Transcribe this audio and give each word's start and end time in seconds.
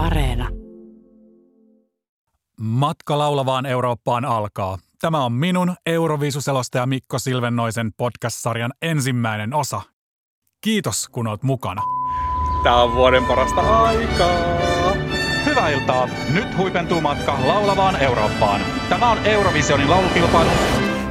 Areena. 0.00 0.48
Matka 2.60 3.18
laulavaan 3.18 3.66
Eurooppaan 3.66 4.24
alkaa. 4.24 4.78
Tämä 5.00 5.24
on 5.24 5.32
minun 5.32 5.74
Euroviisuselostaja 5.86 6.86
Mikko 6.86 7.18
Silvennoisen 7.18 7.90
podcast-sarjan 7.96 8.72
ensimmäinen 8.82 9.54
osa. 9.54 9.82
Kiitos, 10.60 11.08
kun 11.08 11.26
oot 11.26 11.42
mukana. 11.42 11.82
Tää 12.62 12.82
on 12.82 12.94
vuoden 12.94 13.24
parasta 13.24 13.60
aikaa. 13.60 14.34
Hyvää 15.46 15.68
iltaa. 15.70 16.08
Nyt 16.32 16.56
huipentuu 16.56 17.00
matka 17.00 17.38
laulavaan 17.46 18.02
Eurooppaan. 18.02 18.60
Tämä 18.88 19.10
on 19.10 19.18
Eurovisionin 19.26 19.90
laulukilpailu. 19.90 20.50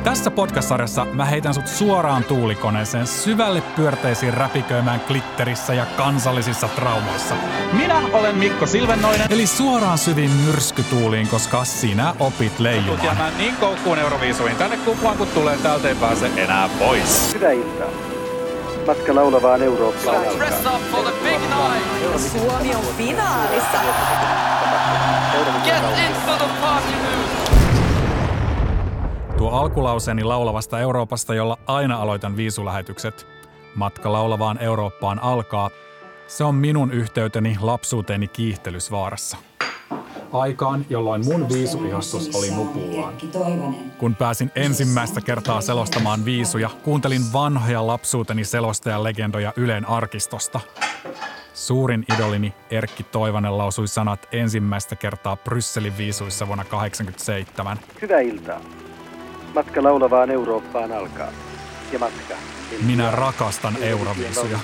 Tässä 0.04 0.32
podcast-sarjassa 0.32 1.06
mä 1.06 1.26
heitän 1.26 1.54
sut 1.54 1.68
suoraan 1.68 2.24
tuulikoneeseen 2.24 3.08
syvälle 3.08 3.62
pyörteisiin 3.76 4.34
räpiköimään 4.34 5.02
glitterissä 5.08 5.74
ja 5.74 5.86
kansallisissa 5.86 6.68
traumoissa. 6.68 7.36
Minä 7.74 8.02
olen 8.14 8.38
Mikko 8.38 8.66
Silvennoinen. 8.68 9.28
Eli 9.32 9.48
suoraan 9.48 9.98
syviin 9.98 10.32
myrskytuuliin, 10.32 11.28
koska 11.28 11.66
sinä 11.66 12.14
opit 12.20 12.60
leijumaan. 12.60 13.06
Ja 13.06 13.14
mä 13.14 13.32
niin 13.38 13.56
koukkuun 13.56 14.00
Euroviisuihin. 14.00 14.58
Tänne 14.58 14.78
kuplaan 14.78 15.18
kun 15.18 15.28
tulee, 15.28 15.58
täältä 15.58 15.88
ei 15.88 15.96
pääse 15.96 16.32
enää 16.38 16.70
pois. 16.80 17.34
Hyvää 17.34 17.52
iltaa. 17.52 17.88
Matka 18.88 19.16
laulavaan 19.16 19.62
Eurooppaan 19.64 20.24
Dress 20.38 20.66
alkaa. 20.66 20.76
up 20.76 20.82
for 20.92 21.04
the 21.04 21.12
big 21.24 21.40
night. 21.40 22.32
Suomi 22.32 22.76
on 22.76 22.84
finaalissa. 22.98 23.78
Get 25.66 25.76
into 25.76 26.46
the 26.46 26.62
party 26.62 26.92
mood. 26.92 27.29
Tuo 29.40 29.52
alkulauseeni 29.52 30.24
laulavasta 30.24 30.80
Euroopasta, 30.80 31.34
jolla 31.34 31.58
aina 31.68 31.98
aloitan 31.98 32.38
viisulähetykset. 32.38 33.28
Matka 33.76 34.12
laulavaan 34.12 34.58
Eurooppaan 34.62 35.20
alkaa. 35.20 35.70
Se 36.28 36.44
on 36.44 36.56
minun 36.56 36.92
yhteyteni 36.92 37.58
lapsuuteeni 37.62 38.28
kiihtelysvaarassa. 38.28 39.38
Aikaan, 40.34 40.86
jolloin 40.90 41.26
mun 41.26 41.50
viisuihastus 41.50 42.36
oli 42.36 42.52
nupullaan. 42.52 43.14
Kun 43.98 44.16
pääsin 44.16 44.52
ensimmäistä 44.56 45.22
kertaa 45.22 45.62
selostamaan 45.62 46.26
viisuja, 46.26 46.70
kuuntelin 46.84 47.22
vanhoja 47.34 47.88
lapsuuteni 47.88 48.46
selostajan 48.46 49.04
legendoja 49.04 49.54
Ylen 49.56 49.90
arkistosta. 49.90 50.60
Suurin 51.54 52.06
idolini 52.16 52.54
Erkki 52.72 53.04
Toivanen 53.04 53.58
lausui 53.58 53.88
sanat 53.88 54.28
ensimmäistä 54.32 54.96
kertaa 54.96 55.38
Brysselin 55.38 55.98
viisuissa 55.98 56.48
vuonna 56.48 56.64
1987. 56.64 57.78
Hyvää 58.02 58.20
iltaa. 58.20 58.62
Matka 59.54 59.84
laulavaan 59.84 60.32
Eurooppaan 60.32 60.92
alkaa. 60.92 61.32
Ja 61.92 62.00
matka. 62.00 62.34
Minä 62.86 63.12
rakastan 63.12 63.84
Euroviisuja. 63.84 64.60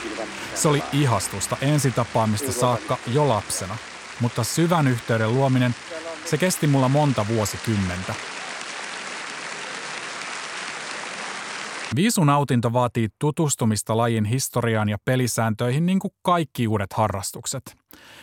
Se 0.56 0.68
oli 0.68 0.84
ihastusta 0.94 1.58
ensitapaamista 1.62 2.52
saakka 2.52 2.98
jo 3.14 3.28
lapsena, 3.28 3.78
mutta 4.22 4.44
syvän 4.44 4.88
yhteyden 4.88 5.34
luominen, 5.34 5.76
se 6.26 6.38
kesti 6.38 6.68
mulla 6.68 6.90
monta 6.90 7.26
vuosikymmentä. 7.28 8.14
Viisunautinto 11.96 12.74
vaatii 12.74 13.08
tutustumista 13.20 13.98
lajin 13.98 14.26
historiaan 14.26 14.90
ja 14.90 14.98
pelisääntöihin 15.06 15.86
niin 15.86 16.00
kuin 16.00 16.12
kaikki 16.22 16.68
uudet 16.68 16.94
harrastukset. 16.94 17.76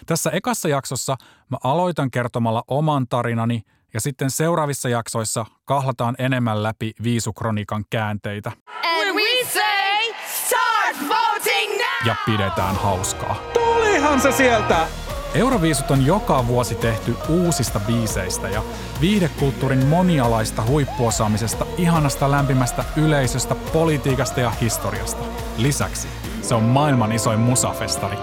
Tässä 0.06 0.30
ekassa 0.30 0.68
jaksossa 0.68 1.16
mä 1.50 1.56
aloitan 1.64 2.10
kertomalla 2.10 2.62
oman 2.68 3.06
tarinani 3.08 3.62
ja 3.94 4.00
sitten 4.00 4.30
seuraavissa 4.30 4.88
jaksoissa 4.88 5.46
kahlataan 5.64 6.14
enemmän 6.18 6.62
läpi 6.62 6.92
viisukronikan 7.02 7.84
käänteitä 7.90 8.52
And 8.84 9.14
we 9.14 9.44
say, 9.52 10.14
start 10.26 10.96
voting 11.08 11.72
now. 11.72 12.06
ja 12.06 12.16
pidetään 12.26 12.76
hauskaa. 12.76 13.36
Tulihan 13.52 14.20
se 14.20 14.32
sieltä! 14.32 14.86
Euroviisut 15.34 15.90
on 15.90 16.06
joka 16.06 16.46
vuosi 16.46 16.74
tehty 16.74 17.14
uusista 17.28 17.80
biiseistä 17.80 18.48
ja 18.48 18.62
viihdekulttuurin 19.00 19.86
monialaista 19.86 20.62
huippuosaamisesta, 20.62 21.66
ihanasta 21.78 22.30
lämpimästä 22.30 22.84
yleisöstä, 22.96 23.54
politiikasta 23.54 24.40
ja 24.40 24.50
historiasta. 24.50 25.24
Lisäksi 25.58 26.08
se 26.42 26.54
on 26.54 26.62
maailman 26.62 27.12
isoin 27.12 27.40
musafestari. 27.40 28.16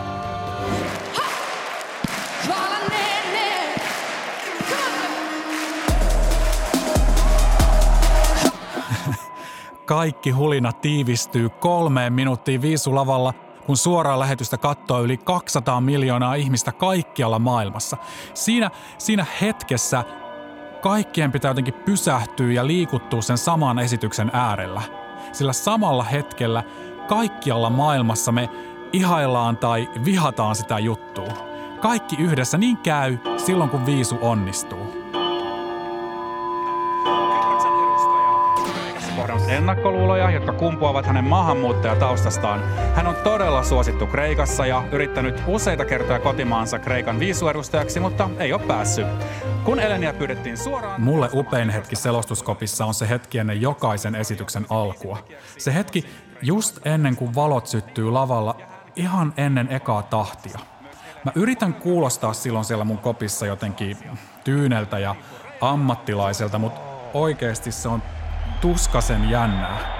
Kaikki 9.89 10.31
hulina 10.31 10.73
tiivistyy 10.73 11.49
kolmeen 11.49 12.13
minuuttiin 12.13 12.61
viisulavalla, 12.61 13.33
kun 13.65 13.77
suoraa 13.77 14.19
lähetystä 14.19 14.57
katsoo 14.57 15.03
yli 15.03 15.17
200 15.17 15.81
miljoonaa 15.81 16.35
ihmistä 16.35 16.71
kaikkialla 16.71 17.39
maailmassa. 17.39 17.97
Siinä, 18.33 18.71
siinä 18.97 19.25
hetkessä 19.41 20.03
kaikkien 20.81 21.31
pitää 21.31 21.49
jotenkin 21.49 21.73
pysähtyä 21.73 22.51
ja 22.51 22.67
liikuttua 22.67 23.21
sen 23.21 23.37
saman 23.37 23.79
esityksen 23.79 24.31
äärellä. 24.33 24.81
Sillä 25.31 25.53
samalla 25.53 26.03
hetkellä 26.03 26.63
kaikkialla 27.07 27.69
maailmassa 27.69 28.31
me 28.31 28.49
ihaillaan 28.93 29.57
tai 29.57 29.89
vihataan 30.05 30.55
sitä 30.55 30.79
juttua. 30.79 31.33
Kaikki 31.81 32.15
yhdessä 32.15 32.57
niin 32.57 32.77
käy 32.77 33.17
silloin, 33.37 33.69
kun 33.69 33.85
viisu 33.85 34.17
onnistuu. 34.21 34.88
Jotka 40.39 40.53
kumpuavat 40.53 41.05
hänen 41.05 41.23
maahanmuuttajataustastaan. 41.23 42.63
Hän 42.95 43.07
on 43.07 43.15
todella 43.15 43.63
suosittu 43.63 44.07
Kreikassa 44.07 44.65
ja 44.65 44.83
yrittänyt 44.91 45.43
useita 45.47 45.85
kertoja 45.85 46.19
kotimaansa 46.19 46.79
Kreikan 46.79 47.19
viisuedustajaksi, 47.19 47.99
mutta 47.99 48.29
ei 48.37 48.53
ole 48.53 48.61
päässyt. 48.61 49.07
Kun 49.63 49.79
Elenia 49.79 50.13
pyydettiin 50.13 50.57
suoraan... 50.57 51.01
Mulle 51.01 51.29
upein 51.33 51.69
hetki 51.69 51.95
selostuskopissa 51.95 52.85
on 52.85 52.93
se 52.93 53.09
hetki 53.09 53.37
ennen 53.37 53.61
jokaisen 53.61 54.15
esityksen 54.15 54.65
alkua. 54.69 55.17
Se 55.57 55.73
hetki 55.73 56.05
just 56.41 56.87
ennen 56.87 57.15
kuin 57.15 57.35
valot 57.35 57.67
syttyy 57.67 58.11
lavalla, 58.11 58.55
ihan 58.95 59.33
ennen 59.37 59.67
ekaa 59.71 60.03
tahtia. 60.03 60.59
Mä 61.25 61.31
yritän 61.35 61.73
kuulostaa 61.73 62.33
silloin 62.33 62.65
siellä 62.65 62.83
mun 62.83 62.97
kopissa 62.97 63.45
jotenkin 63.45 63.97
tyyneltä 64.43 64.99
ja 64.99 65.15
ammattilaiselta, 65.61 66.59
mutta 66.59 66.81
oikeasti 67.13 67.71
se 67.71 67.89
on 67.89 68.03
tuskasen 68.61 69.29
jännää. 69.29 69.98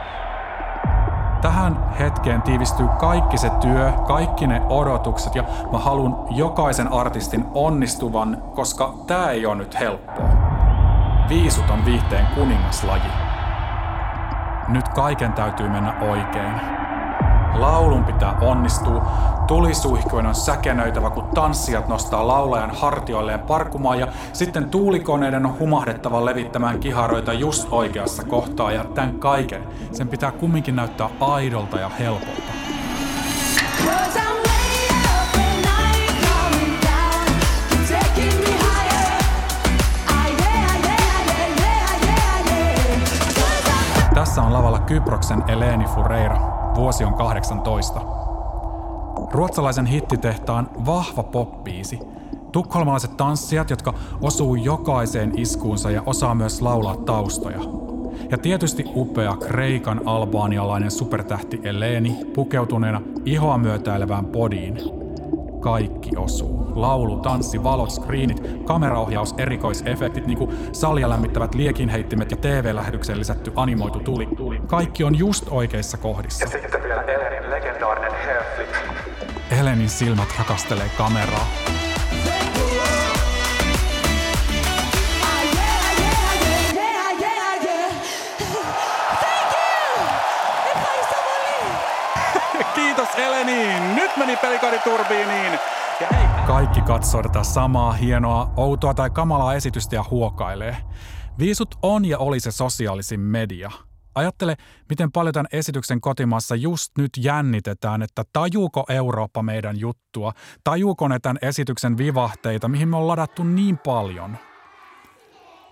Tähän 1.42 1.94
hetkeen 2.00 2.42
tiivistyy 2.42 2.88
kaikki 3.00 3.38
se 3.38 3.50
työ, 3.50 3.94
kaikki 4.08 4.48
ne 4.48 4.62
odotukset 4.70 5.36
ja 5.36 5.44
mä 5.72 5.78
haluan 5.78 6.18
jokaisen 6.30 6.94
artistin 6.94 7.46
onnistuvan, 7.54 8.44
koska 8.56 8.94
tää 9.08 9.30
ei 9.30 9.46
ole 9.46 9.56
nyt 9.56 9.80
helppoa. 9.80 10.30
Viisut 11.30 11.70
on 11.70 11.86
viihteen 11.86 12.28
kuningaslaji. 12.36 13.12
Nyt 14.68 14.90
kaiken 14.90 15.34
täytyy 15.34 15.70
mennä 15.70 15.94
oikein. 16.02 16.62
Laulun 17.54 18.04
pitää 18.04 18.38
onnistua, 18.42 19.06
tulisuihkujen 19.50 20.26
on 20.26 20.36
säkenöitävä, 20.36 21.10
kun 21.10 21.28
tanssijat 21.34 21.88
nostaa 21.88 22.28
laulajan 22.28 22.72
hartioilleen 22.72 23.40
parkumaan 23.40 24.00
ja 24.00 24.08
sitten 24.34 24.70
tuulikoneiden 24.70 25.46
on 25.46 25.60
humahdettava 25.60 26.26
levittämään 26.26 26.80
kiharoita 26.80 27.34
just 27.34 27.68
oikeassa 27.72 28.24
kohtaa 28.24 28.72
ja 28.72 28.84
tämän 28.84 29.20
kaiken, 29.20 29.64
sen 29.92 30.08
pitää 30.08 30.32
kumminkin 30.32 30.76
näyttää 30.76 31.10
aidolta 31.20 31.80
ja 31.80 31.90
helpolta. 31.90 32.52
Tässä 44.14 44.42
on 44.42 44.54
lavalla 44.54 44.80
Kyproksen 44.80 45.44
Eleni 45.48 45.86
Fureira. 45.86 46.40
Vuosi 46.76 47.04
on 47.04 47.14
18. 47.14 48.29
Ruotsalaisen 49.32 49.86
hittitehtaan 49.86 50.70
vahva 50.86 51.24
poppiisi. 51.24 52.00
Tukholmalaiset 52.52 53.18
tanssijat, 53.18 53.70
jotka 53.70 53.94
osuu 54.22 54.56
jokaiseen 54.56 55.40
iskuunsa 55.40 55.92
ja 55.92 56.04
osaa 56.06 56.36
myös 56.36 56.62
laulaa 56.62 56.98
taustoja. 56.98 57.60
Ja 58.32 58.38
tietysti 58.38 58.86
upea 58.96 59.36
kreikan 59.36 60.02
albaanialainen 60.06 60.92
supertähti 60.92 61.60
Eleni 61.64 62.26
pukeutuneena 62.36 63.02
ihoa 63.26 63.58
myötäilevään 63.58 64.26
podiin. 64.26 64.78
Kaikki 65.60 66.18
osuu. 66.18 66.72
Laulu, 66.76 67.20
tanssi, 67.20 67.64
valot, 67.64 67.92
screenit, 67.92 68.42
kameraohjaus, 68.66 69.36
erikoisefektit, 69.38 70.28
niinku 70.28 70.54
salia 70.72 71.10
lämmittävät 71.10 71.56
liekinheittimet 71.56 72.32
ja 72.32 72.38
TV-lähetyksen 72.38 73.20
lisätty 73.20 73.52
animoitu 73.56 74.00
tuli. 74.00 74.28
Kaikki 74.68 75.04
on 75.04 75.18
just 75.18 75.46
oikeissa 75.50 75.98
kohdissa. 75.98 76.48
Sitten 76.48 76.84
vielä 76.84 77.02
Elenin 77.02 77.50
legendaarinen 77.50 78.12
hairflip. 78.12 79.09
Helenin 79.52 79.90
silmät 79.90 80.30
rakastelee 80.40 80.90
kameraa. 80.98 81.48
Kiitos 92.76 93.10
Eleni! 93.18 93.80
Nyt 93.96 94.18
meni 94.18 94.38
pelikari 94.38 94.80
turbiiniin! 94.80 95.54
Ja 96.02 96.08
hei, 96.12 96.28
kaikki 96.48 96.82
katsoo 96.82 97.24
tätä 97.24 97.44
samaa 97.44 97.92
hienoa, 97.92 98.54
outoa 98.58 98.94
tai 98.94 99.10
kamalaa 99.10 99.54
esitystä 99.54 99.96
ja 99.96 100.06
huokailee. 100.12 100.78
Viisut 101.40 101.76
on 101.82 102.06
ja 102.06 102.18
oli 102.18 102.40
se 102.40 102.52
sosiaalisin 102.52 103.20
media. 103.20 103.72
Ajattele, 104.16 104.56
miten 104.90 105.12
paljon 105.12 105.34
tämän 105.34 105.48
esityksen 105.52 106.02
kotimaassa 106.02 106.56
just 106.56 106.92
nyt 106.98 107.12
jännitetään, 107.18 108.02
että 108.02 108.24
tajuuko 108.34 108.86
Eurooppa 108.90 109.44
meidän 109.44 109.80
juttua, 109.80 110.34
tajuuko 110.64 111.08
ne 111.08 111.20
tämän 111.20 111.40
esityksen 111.42 111.98
vivahteita, 111.98 112.68
mihin 112.68 112.88
me 112.88 112.98
on 112.98 113.08
ladattu 113.08 113.44
niin 113.44 113.78
paljon– 113.78 114.38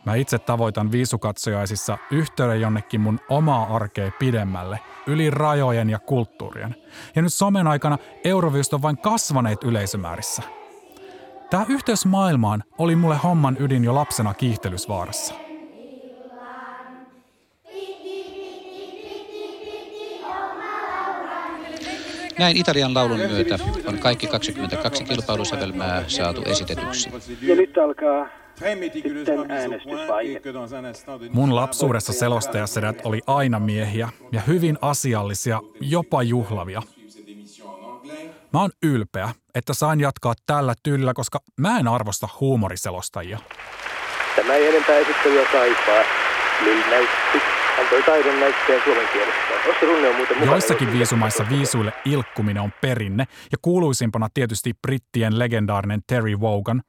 Mä 0.08 0.16
itse 0.16 0.40
tavoitan 0.40 0.92
viisukatsojaisissa 0.92 1.98
yhteyden 2.12 2.62
jonnekin 2.62 3.02
mun 3.02 3.20
omaa 3.30 3.76
arkea 3.76 4.12
pidemmälle, 4.20 4.80
yli 5.08 5.30
rajojen 5.30 5.90
ja 5.90 6.00
kulttuurien. 6.00 6.76
Ja 7.16 7.22
nyt 7.22 7.34
somen 7.34 7.68
aikana 7.68 7.98
Euroviisut 8.24 8.74
on 8.74 8.82
vain 8.82 8.98
kasvaneet 8.98 9.64
yleisömäärissä. 9.64 10.44
Tämä 11.50 11.66
yhteys 11.70 12.06
maailmaan 12.06 12.64
oli 12.78 12.96
mulle 12.96 13.18
homman 13.24 13.58
ydin 13.60 13.84
jo 13.84 13.96
lapsena 13.96 14.34
kiihtelysvaarassa. 14.34 15.47
Näin 22.40 22.58
Italian 22.58 22.94
laulun 22.94 23.18
myötä 23.18 23.60
on 23.86 23.98
kaikki 23.98 24.28
22 24.28 25.04
kilpailusävelmää 25.04 26.04
saatu 26.08 26.44
esitetyksi. 26.46 27.10
Ja 27.42 27.56
nyt 27.56 27.78
alkaa. 27.78 28.28
Mun 31.30 31.56
lapsuudessa 31.56 32.14
selostajasedät 32.14 33.02
oli 33.04 33.22
aina 33.28 33.60
miehiä 33.60 34.10
ja 34.32 34.42
hyvin 34.42 34.78
asiallisia, 34.82 35.62
jopa 35.82 36.24
juhlavia. 36.24 36.82
Mä 38.54 38.62
oon 38.62 38.72
ylpeä, 38.84 39.30
että 39.56 39.74
sain 39.74 40.00
jatkaa 40.00 40.34
tällä 40.46 40.74
tyllä, 40.84 41.14
koska 41.14 41.40
mä 41.58 41.80
en 41.80 41.88
arvosta 41.88 42.28
huumoriselostajia. 42.40 43.40
Tämä 44.36 44.54
ei 44.54 44.68
enempää 44.68 44.98
esittelyä 44.98 45.46
kaipaa. 45.52 46.04
Lill 46.64 46.82
näytti 46.90 47.57
antoi 47.80 48.04
taidon 48.04 48.40
näytteen 48.40 48.82
suomen 48.84 49.08
kielestä. 49.14 49.70
Ossi 49.70 49.86
Runne 49.86 50.10
on 50.10 50.16
muuten 50.16 50.38
mukana. 50.38 50.52
Joissakin 50.52 50.92
viisumaissa 50.92 51.46
viisuille 51.50 51.94
ilkkuminen 52.06 52.64
on 52.64 52.72
perinne, 52.82 53.26
ja 53.52 53.58
kuuluisimpana 53.62 54.28
tietysti 54.34 54.74
brittien 54.82 55.40
legendaarinen 55.40 56.02
Terry 56.08 56.36
Wogan. 56.36 56.82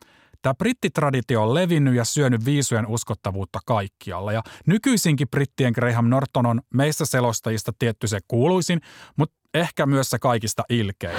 Tämä 0.43 0.55
brittitraditio 0.55 1.43
on 1.43 1.55
levinnyt 1.55 1.95
ja 1.95 2.05
syönyt 2.05 2.45
viisujen 2.45 2.87
uskottavuutta 2.87 3.59
kaikkialla, 3.67 4.33
ja 4.33 4.43
nykyisinkin 4.67 5.29
brittien 5.29 5.73
Graham 5.73 6.09
Norton 6.09 6.47
on 6.47 6.61
meistä 6.75 7.05
selostajista 7.07 7.73
tietty 7.79 8.07
se 8.07 8.19
kuuluisin, 8.29 8.81
mutta 9.17 9.37
ehkä 9.55 9.87
myös 9.87 10.11
se 10.11 10.19
kaikista 10.19 10.63
ilkein. 10.69 11.19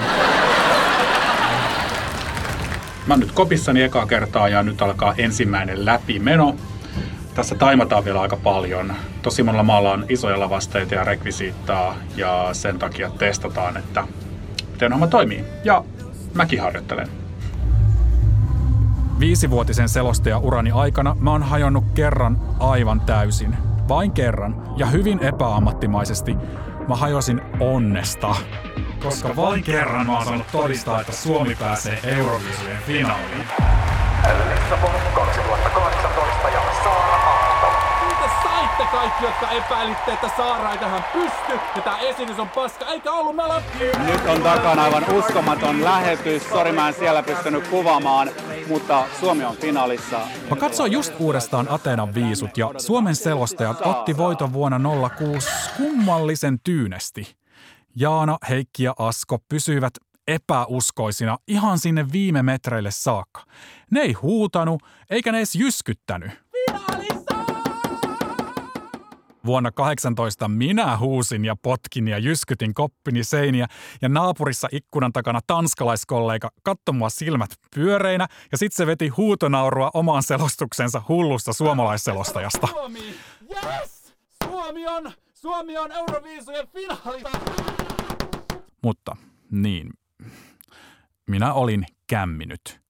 Mä 3.08 3.14
oon 3.14 3.20
nyt 3.20 3.32
kopissani 3.32 3.82
ekaa 3.82 4.06
kertaa 4.06 4.50
ja 4.50 4.64
nyt 4.64 4.82
alkaa 4.82 5.14
ensimmäinen 5.18 5.86
läpimeno. 5.86 6.56
Tässä 7.40 7.56
taimataan 7.56 8.06
vielä 8.06 8.22
aika 8.22 8.38
paljon. 8.38 8.94
Tosi 9.22 9.44
monella 9.44 9.64
maalla 9.64 9.92
on 9.92 10.06
isoja 10.10 10.40
lavasteita 10.40 10.96
ja 10.96 11.04
rekvisiittaa 11.04 11.96
ja 12.16 12.50
sen 12.52 12.80
takia 12.80 13.10
testataan, 13.10 13.78
että 13.78 14.04
miten 14.72 14.92
homma 14.92 15.08
toimii. 15.08 15.46
Ja 15.64 15.84
mäkin 16.34 16.62
harjoittelen. 16.62 17.08
Viisivuotisen 19.20 19.90
selostaja-urani 19.90 20.72
aikana 20.72 21.16
mä 21.20 21.32
oon 21.32 21.44
hajonnut 21.44 21.84
kerran 21.94 22.40
aivan 22.60 23.02
täysin. 23.02 23.58
Vain 23.88 24.12
kerran. 24.12 24.74
Ja 24.78 24.86
hyvin 24.86 25.20
epäammattimaisesti 25.20 26.36
mä 26.88 26.96
hajosin 26.96 27.42
onnesta. 27.60 28.36
Koska 29.04 29.36
vain 29.36 29.64
kerran 29.64 30.06
mä 30.06 30.16
oon 30.16 30.26
saanut 30.26 30.48
todistaa, 30.52 31.02
että 31.02 31.14
Suomi 31.14 31.56
pääsee 31.56 32.00
Euroviisujen 32.04 32.78
finaaliin. 32.88 33.46
Lissabon 34.70 34.92
2018 35.14 36.50
ja 36.50 36.62
Saara 36.84 37.16
Aalto. 37.16 37.68
Te 38.78 38.84
saitte 38.84 38.98
kaikki, 38.98 39.26
jotka 39.26 39.50
epäilitte, 39.52 40.14
että 40.14 40.30
Saara 40.38 40.72
ei 40.72 40.78
tähän 40.78 41.04
pysty 41.14 41.60
ja 41.76 41.82
tää 41.82 41.98
esitys 41.98 42.40
on 42.40 42.50
paska, 42.50 42.86
eikä 42.86 43.12
ollut 43.12 43.36
meillä 43.36 43.62
Nyt 44.06 44.26
on 44.28 44.42
takana 44.42 44.84
aivan 44.84 45.06
uskomaton 45.12 45.84
lähetys. 45.84 46.50
Sori, 46.50 46.72
mä 46.72 46.88
en 46.88 46.94
siellä 46.94 47.24
pystynyt 47.24 47.68
kuvaamaan, 47.68 48.30
mutta 48.68 49.06
Suomi 49.20 49.46
on 49.46 49.56
finaalissa. 49.58 50.20
Mä 50.50 50.56
katsoin 50.56 50.92
just 50.92 51.14
uudestaan 51.20 51.68
Ateenan 51.70 52.14
viisut 52.14 52.58
ja 52.58 52.72
Suomen 52.78 53.16
selostajat 53.16 53.86
otti 53.86 54.18
voiton 54.18 54.54
vuonna 54.54 54.80
06 55.18 55.50
kummallisen 55.78 56.58
tyynesti. 56.64 57.36
Jaana, 57.96 58.38
Heikki 58.50 58.84
ja 58.84 58.94
Asko 59.00 59.38
pysyivät 59.50 59.94
epäuskoisina 60.28 61.38
ihan 61.48 61.80
sinne 61.80 62.12
viime 62.12 62.44
metreille 62.44 62.92
saakka. 62.92 63.44
Ne 63.92 64.02
ei 64.02 64.14
huutanut, 64.14 64.84
eikä 65.10 65.32
ne 65.32 65.38
edes 65.38 65.56
jyskyttänyt. 65.56 66.32
Vuonna 69.46 69.72
18 69.72 70.48
minä 70.48 70.98
huusin 70.98 71.46
ja 71.46 71.56
potkin 71.62 72.08
ja 72.08 72.18
jyskytin 72.18 72.74
koppini 72.74 73.24
seiniä 73.24 73.68
ja 74.02 74.10
naapurissa 74.10 74.68
ikkunan 74.72 75.14
takana 75.14 75.40
tanskalaiskollega 75.48 76.52
katsoi 76.64 76.94
mua 76.94 77.10
silmät 77.10 77.50
pyöreinä 77.76 78.28
ja 78.52 78.58
sitten 78.58 78.78
se 78.78 78.88
veti 78.88 79.08
huutonaurua 79.08 79.92
omaan 79.94 80.24
selostuksensa 80.24 81.02
hullusta 81.08 81.54
suomalaisselostajasta. 81.54 82.68
Suomi! 82.68 83.16
Yes! 83.50 84.16
Suomi 84.44 84.88
on, 84.88 85.12
Suomi 85.34 85.78
on 85.78 85.92
Euroviisujen 85.92 86.68
finaalissa! 86.68 87.30
Mutta 88.84 89.16
niin, 89.52 89.90
minä 91.28 91.54
olin 91.54 91.86
kämminyt. 92.08 92.82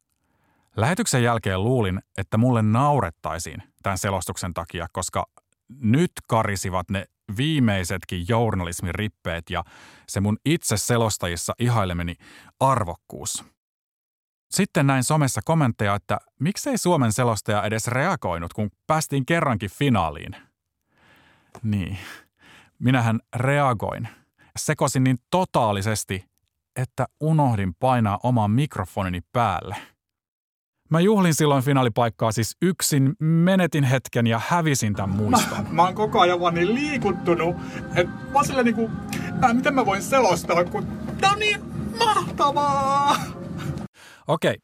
Lähetyksen 0.77 1.23
jälkeen 1.23 1.63
luulin, 1.63 1.99
että 2.17 2.37
mulle 2.37 2.61
naurettaisiin 2.61 3.63
tämän 3.83 3.97
selostuksen 3.97 4.53
takia, 4.53 4.87
koska 4.91 5.25
nyt 5.69 6.11
karisivat 6.27 6.89
ne 6.89 7.05
viimeisetkin 7.37 8.25
journalismin 8.27 8.95
rippeet 8.95 9.49
ja 9.49 9.63
se 10.07 10.19
mun 10.19 10.37
itse 10.45 10.77
selostajissa 10.77 11.53
ihailemeni 11.59 12.15
arvokkuus. 12.59 13.45
Sitten 14.51 14.87
näin 14.87 15.03
somessa 15.03 15.41
kommentteja, 15.45 15.95
että 15.95 16.17
miksei 16.39 16.77
Suomen 16.77 17.13
selostaja 17.13 17.63
edes 17.63 17.87
reagoinut, 17.87 18.53
kun 18.53 18.69
päästiin 18.87 19.25
kerrankin 19.25 19.69
finaaliin. 19.69 20.35
Niin, 21.63 21.97
minähän 22.79 23.19
reagoin. 23.35 24.07
Sekosin 24.57 25.03
niin 25.03 25.17
totaalisesti, 25.31 26.25
että 26.75 27.07
unohdin 27.19 27.73
painaa 27.79 28.19
oman 28.23 28.51
mikrofonini 28.51 29.21
päälle. 29.31 29.75
Mä 30.89 30.99
juhlin 30.99 31.33
silloin 31.33 31.63
finaalipaikkaa 31.63 32.31
siis 32.31 32.57
yksin, 32.61 33.15
menetin 33.19 33.83
hetken 33.83 34.27
ja 34.27 34.41
hävisin 34.47 34.93
tämän 34.93 35.09
muiston. 35.09 35.67
Mä 35.71 35.83
oon 35.83 35.95
koko 35.95 36.19
ajan 36.19 36.39
vaan 36.39 36.53
niin 36.53 36.75
liikuttunut, 36.75 37.55
että 37.95 38.13
mä 38.13 38.33
oon 38.33 38.45
silleen 38.45 38.65
niinku, 38.65 38.89
äh, 39.43 39.53
miten 39.53 39.75
mä 39.75 39.85
voin 39.85 40.01
selostaa, 40.01 40.63
kun 40.63 40.87
tää 41.21 41.31
on 41.31 41.39
niin 41.39 41.61
mahtavaa! 41.97 43.15
Okei, 44.27 44.55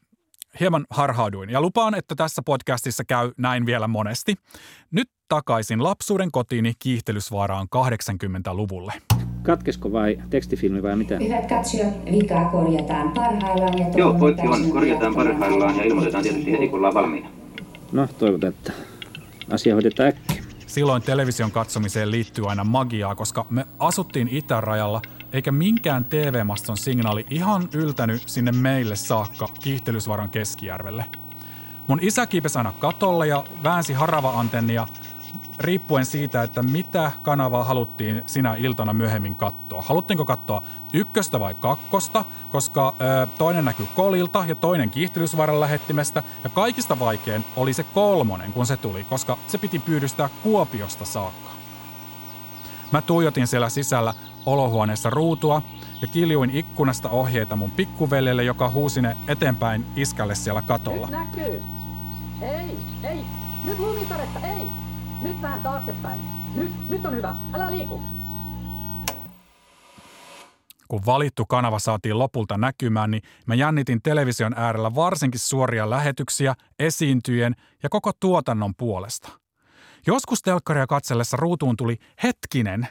hieman 0.60 0.84
harhauduin 0.90 1.50
ja 1.50 1.60
lupaan, 1.60 1.94
että 1.94 2.14
tässä 2.14 2.42
podcastissa 2.46 3.04
käy 3.04 3.32
näin 3.38 3.66
vielä 3.66 3.88
monesti. 3.88 4.34
Nyt 4.90 5.10
takaisin 5.28 5.84
lapsuuden 5.84 6.30
kotiini 6.30 6.72
kiihtelysvaaraan 6.78 7.68
80-luvulle. 7.76 8.92
Katkesko 9.46 9.92
vai 9.92 10.18
tekstifilmi 10.30 10.82
vai 10.82 10.96
mitä? 10.96 11.18
Hyvät 11.18 11.48
katsojat, 11.48 11.94
vikaa 12.12 12.44
korjataan 12.50 13.12
parhaillaan. 13.12 13.78
Ja 13.78 13.86
Joo, 13.96 14.14
poikki 14.14 14.48
on. 14.48 14.70
Korjataan 14.70 15.14
parhaillaan 15.14 15.76
ja 15.76 15.84
ilmoitetaan 15.84 16.22
tietysti 16.22 16.52
heti, 16.52 16.68
kun 16.68 16.76
ollaan 16.76 16.94
valmiina. 16.94 17.28
No, 17.92 18.08
toivotaan, 18.18 18.52
että 18.52 18.72
asia 19.50 19.74
hoidetaan 19.74 20.08
äkkiä. 20.08 20.42
Silloin 20.66 21.02
television 21.02 21.50
katsomiseen 21.50 22.10
liittyy 22.10 22.50
aina 22.50 22.64
magiaa, 22.64 23.14
koska 23.14 23.46
me 23.50 23.66
asuttiin 23.78 24.28
itärajalla, 24.30 25.02
eikä 25.32 25.52
minkään 25.52 26.04
TV-maston 26.04 26.76
signaali 26.76 27.26
ihan 27.30 27.68
yltänyt 27.74 28.22
sinne 28.26 28.52
meille 28.52 28.96
saakka 28.96 29.48
kiihtelysvaran 29.60 30.30
keskijärvelle. 30.30 31.04
Mun 31.86 31.98
isä 32.02 32.26
kiipesi 32.26 32.58
aina 32.58 32.72
katolle 32.78 33.26
ja 33.26 33.44
väänsi 33.62 33.92
harava-antennia 33.92 34.86
riippuen 35.60 36.06
siitä, 36.06 36.42
että 36.42 36.62
mitä 36.62 37.12
kanavaa 37.22 37.64
haluttiin 37.64 38.22
sinä 38.26 38.54
iltana 38.54 38.92
myöhemmin 38.92 39.34
katsoa. 39.34 39.82
Haluttiinko 39.82 40.24
katsoa 40.24 40.62
ykköstä 40.92 41.40
vai 41.40 41.54
kakkosta, 41.54 42.24
koska 42.50 42.94
ö, 43.00 43.26
toinen 43.38 43.64
näkyy 43.64 43.86
kolilta 43.94 44.44
ja 44.48 44.54
toinen 44.54 44.90
kiihtelysvaran 44.90 45.60
lähettimestä. 45.60 46.22
Ja 46.44 46.50
kaikista 46.50 46.98
vaikein 46.98 47.44
oli 47.56 47.72
se 47.72 47.84
kolmonen, 47.84 48.52
kun 48.52 48.66
se 48.66 48.76
tuli, 48.76 49.04
koska 49.04 49.38
se 49.46 49.58
piti 49.58 49.78
pyydystää 49.78 50.28
Kuopiosta 50.42 51.04
saakka. 51.04 51.50
Mä 52.92 53.02
tuijotin 53.02 53.46
siellä 53.46 53.68
sisällä 53.68 54.14
olohuoneessa 54.46 55.10
ruutua 55.10 55.62
ja 56.02 56.06
kiljuin 56.06 56.50
ikkunasta 56.50 57.08
ohjeita 57.08 57.56
mun 57.56 57.70
pikkuveljelle, 57.70 58.44
joka 58.44 58.70
huusi 58.70 59.02
ne 59.02 59.16
eteenpäin 59.28 59.86
iskälle 59.96 60.34
siellä 60.34 60.62
katolla. 60.62 61.10
näkyy. 61.10 61.62
Ei, 62.42 62.76
ei. 63.02 63.24
Nyt 63.64 63.78
lumisadetta, 63.78 64.40
ei. 64.40 64.85
Nyt 65.22 65.42
vähän 65.42 65.60
taaksepäin. 65.62 66.20
Nyt, 66.54 66.90
nyt 66.90 67.06
on 67.06 67.14
hyvä. 67.14 67.34
Älä 67.52 67.70
liiku. 67.70 68.00
Kun 70.88 71.06
valittu 71.06 71.46
kanava 71.46 71.78
saatiin 71.78 72.18
lopulta 72.18 72.58
näkymään, 72.58 73.10
niin 73.10 73.22
mä 73.46 73.54
jännitin 73.54 74.02
television 74.02 74.54
äärellä 74.56 74.94
varsinkin 74.94 75.40
suoria 75.40 75.90
lähetyksiä, 75.90 76.54
esiintyjen 76.78 77.54
ja 77.82 77.88
koko 77.88 78.12
tuotannon 78.20 78.74
puolesta. 78.74 79.28
Joskus 80.06 80.42
telkkaria 80.42 80.86
katsellessa 80.86 81.36
ruutuun 81.36 81.76
tuli 81.76 81.96
hetkinen, 82.22 82.88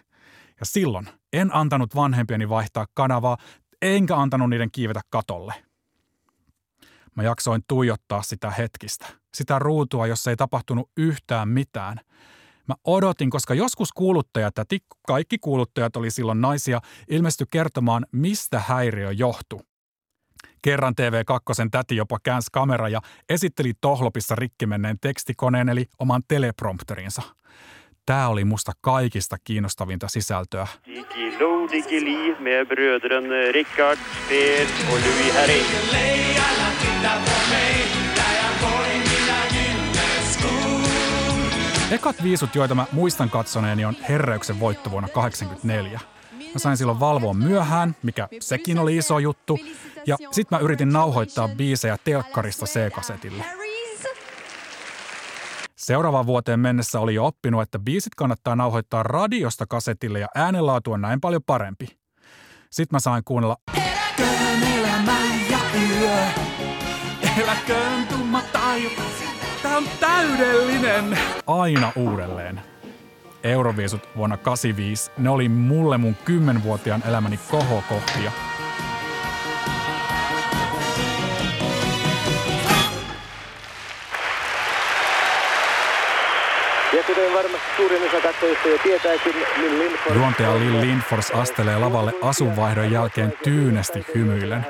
ja 0.60 0.66
silloin 0.66 1.10
en 1.34 1.56
antanut 1.56 1.96
vanhempieni 1.96 2.50
vaihtaa 2.50 2.86
kanavaa, 2.94 3.38
enkä 3.82 4.16
antanut 4.16 4.50
niiden 4.50 4.72
kiivetä 4.72 5.02
katolle. 5.10 5.54
Mä 7.16 7.24
jaksoin 7.24 7.62
tuijottaa 7.68 8.22
sitä 8.22 8.52
hetkistä, 8.52 9.08
sitä 9.36 9.60
ruutua, 9.60 10.08
jossa 10.08 10.30
ei 10.30 10.36
tapahtunut 10.36 10.90
yhtään 10.98 11.50
mitään. 11.50 12.00
Mä 12.68 12.76
odotin, 12.84 13.30
koska 13.30 13.54
joskus 13.54 13.92
kuuluttajat, 13.92 14.58
ja 14.58 14.66
kaikki 15.08 15.38
kuuluttajat 15.38 15.96
oli 15.96 16.12
silloin 16.12 16.42
naisia, 16.42 16.82
ilmestyi 17.10 17.48
kertomaan, 17.52 18.06
mistä 18.12 18.60
häiriö 18.68 19.12
johtui. 19.12 19.60
Kerran 20.62 20.94
TV2 21.02 21.70
täti 21.72 21.96
jopa 21.96 22.18
käänsi 22.24 22.48
kamera 22.52 22.90
ja 22.90 23.02
esitteli 23.30 23.74
tohlopissa 23.82 24.36
rikkimenneen 24.36 24.98
tekstikoneen 25.02 25.70
eli 25.70 25.86
oman 26.00 26.22
teleprompterinsa. 26.28 27.22
Tämä 28.06 28.28
oli 28.28 28.46
musta 28.46 28.72
kaikista 28.82 29.38
kiinnostavinta 29.44 30.08
sisältöä. 30.08 30.68
Med 32.40 32.66
brödren 32.66 33.54
Rickard, 33.54 34.00
Speer 34.26 34.68
och. 37.98 38.05
Ekat 41.92 42.24
viisut, 42.24 42.56
joita 42.56 42.76
mä 42.76 42.86
muistan 42.92 43.30
katsoneeni, 43.30 43.86
on 43.86 43.96
Herreyksen 44.10 44.60
voitto 44.60 44.92
vuonna 44.92 45.08
1984. 45.08 46.00
Mä 46.54 46.60
sain 46.60 46.78
silloin 46.78 47.00
valvoa 47.00 47.34
myöhään, 47.34 47.96
mikä 48.04 48.28
sekin 48.40 48.80
oli 48.80 48.98
iso 48.98 49.20
juttu. 49.20 49.60
Ja 50.08 50.18
sit 50.32 50.52
mä 50.52 50.58
yritin 50.58 50.90
nauhoittaa 50.90 51.50
biisejä 51.58 51.98
telkkarista 52.04 52.66
C-kasetille. 52.66 53.46
Seuraavaan 55.76 56.26
vuoteen 56.26 56.60
mennessä 56.60 57.00
oli 57.00 57.16
jo 57.16 57.26
oppinut, 57.26 57.62
että 57.62 57.80
biisit 57.80 58.16
kannattaa 58.16 58.56
nauhoittaa 58.56 59.04
radiosta 59.04 59.66
kasetille 59.70 60.20
ja 60.20 60.28
äänenlaatu 60.36 60.92
on 60.92 61.02
näin 61.02 61.22
paljon 61.22 61.42
parempi. 61.44 61.88
Sitten 62.70 62.96
mä 62.96 63.00
sain 63.00 63.24
kuunnella 63.26 63.58
Eläköön 63.78 64.64
elämä 64.64 65.18
ja 65.50 65.60
yö, 66.00 66.26
eläköön 67.44 68.08
tumma 68.08 68.42
taju. 68.42 68.90
Tää 69.66 69.78
on 69.78 69.84
täydellinen! 70.00 71.18
Aina 71.48 71.92
uudelleen. 71.96 72.62
Euroviisut 73.44 74.02
vuonna 74.18 74.38
85, 74.38 75.12
ne 75.18 75.30
oli 75.30 75.50
mulle 75.50 75.98
mun 75.98 76.16
kymmenvuotiaan 76.26 77.04
elämäni 77.08 77.40
kohokohtia. 77.52 78.32
Ja 86.94 87.04
kuten 87.08 87.34
varmasti 87.34 87.68
suurin 87.78 88.08
osa 88.08 88.22
katsojista 88.22 88.68
jo 88.68 88.78
tietääkin, 88.84 89.34
Lindfors... 89.58 90.16
Juontaja 90.16 90.60
Lill 90.60 90.82
Lindfors 90.82 91.32
astelee 91.32 91.78
lavalle 91.78 92.14
asunvaihdon 92.22 92.92
jälkeen 92.92 93.34
tyynesti 93.44 94.06
hymyillen. 94.16 94.66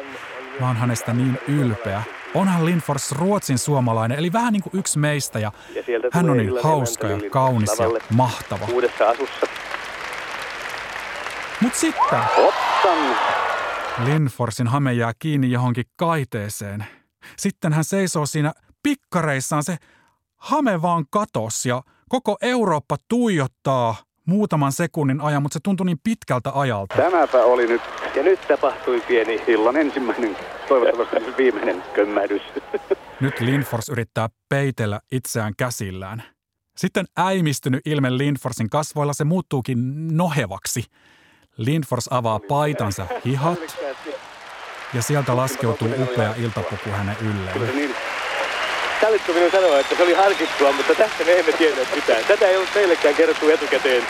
Mä 0.59 0.67
oon 0.67 0.77
hänestä 0.77 1.13
niin 1.13 1.39
ylpeä. 1.47 2.03
Onhan 2.35 2.65
Lindfors 2.65 3.11
Ruotsin 3.11 3.57
suomalainen, 3.57 4.19
eli 4.19 4.33
vähän 4.33 4.53
niin 4.53 4.63
kuin 4.63 4.79
yksi 4.79 4.99
meistä, 4.99 5.39
ja, 5.39 5.51
Ja 5.75 5.83
hän 6.11 6.29
on 6.29 6.37
niin 6.37 6.63
hauska 6.63 7.07
ja 7.07 7.29
kaunis 7.29 7.79
ja 7.79 8.15
mahtava. 8.15 8.65
Uudessa 8.73 9.09
asussa. 9.09 9.47
Mut 11.61 11.75
sitten 11.75 12.19
Ottan! 12.37 13.15
Lindforsin 14.05 14.67
hame 14.67 14.93
jää 14.93 15.11
kiinni 15.19 15.51
johonkin 15.51 15.85
kaiteeseen. 15.95 16.85
Sitten 17.37 17.73
hän 17.73 17.83
seisoo 17.83 18.25
siinä 18.25 18.53
pikkareissaan, 18.83 19.63
se 19.63 19.77
hame 20.37 20.81
vaan 20.81 21.05
katos 21.09 21.65
ja 21.65 21.81
koko 22.09 22.37
Eurooppa 22.41 22.95
tuijottaa 23.09 23.95
muutaman 24.25 24.71
sekunnin 24.71 25.21
ajan, 25.21 25.41
mutta 25.41 25.53
se 25.53 25.59
tuntui 25.63 25.85
niin 25.85 25.99
pitkältä 26.03 26.51
ajalta. 26.53 26.95
Tämäpä 26.95 27.43
oli 27.43 27.67
nyt. 27.67 27.81
Ja 28.15 28.23
nyt 28.23 28.39
tapahtui 28.47 29.01
pieni 29.07 29.41
illan 29.47 29.77
ensimmäinen, 29.77 30.37
toivottavasti 30.67 31.37
viimeinen 31.37 31.83
kömmähdys. 31.93 32.41
Nyt 33.21 33.39
Lindfors 33.39 33.89
yrittää 33.89 34.29
peitellä 34.49 34.99
itseään 35.11 35.53
käsillään. 35.57 36.23
Sitten 36.77 37.05
äimistynyt 37.19 37.81
ilme 37.85 38.17
Lindforsin 38.17 38.69
kasvoilla 38.69 39.13
se 39.13 39.23
muuttuukin 39.23 39.77
nohevaksi. 40.17 40.83
Lindfors 41.57 42.07
avaa 42.11 42.39
paitansa 42.47 43.07
hihat 43.25 43.59
ja 44.93 45.01
sieltä 45.01 45.35
laskeutuu 45.35 45.87
upea 46.03 46.33
iltapuku 46.37 46.89
hänen 46.89 47.15
ylleen. 47.21 47.95
Sallitko 49.05 49.33
minun 49.33 49.51
sanoa, 49.51 49.79
että 49.79 49.95
se 49.95 50.03
oli 50.03 50.13
harkittua, 50.13 50.71
mutta 50.71 50.95
tästä 50.95 51.23
me 51.25 51.39
emme 51.39 51.51
tienneet 51.51 51.95
mitään. 51.95 52.25
Tätä 52.27 52.47
ei 52.47 52.55
ollut 52.55 52.73
teillekään 52.73 53.15
kerrottu 53.15 53.49
etukäteen. 53.49 54.03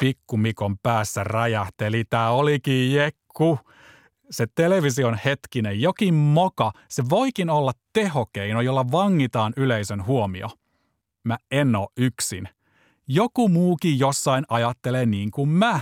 Pikku 0.00 0.36
Mikon 0.36 0.78
päässä 0.78 1.24
räjähteli. 1.24 2.04
Tää 2.04 2.30
olikin 2.30 2.92
jekku. 2.92 3.58
Se 4.30 4.46
television 4.54 5.18
hetkinen, 5.24 5.80
jokin 5.80 6.14
moka, 6.14 6.72
se 6.88 7.02
voikin 7.10 7.50
olla 7.50 7.72
tehokeino, 7.92 8.60
jolla 8.60 8.90
vangitaan 8.92 9.52
yleisön 9.56 10.06
huomio. 10.06 10.48
Mä 11.24 11.36
en 11.50 11.76
oo 11.76 11.88
yksin. 11.96 12.48
Joku 13.06 13.48
muukin 13.48 13.98
jossain 13.98 14.44
ajattelee 14.48 15.06
niin 15.06 15.30
kuin 15.30 15.48
mä. 15.48 15.80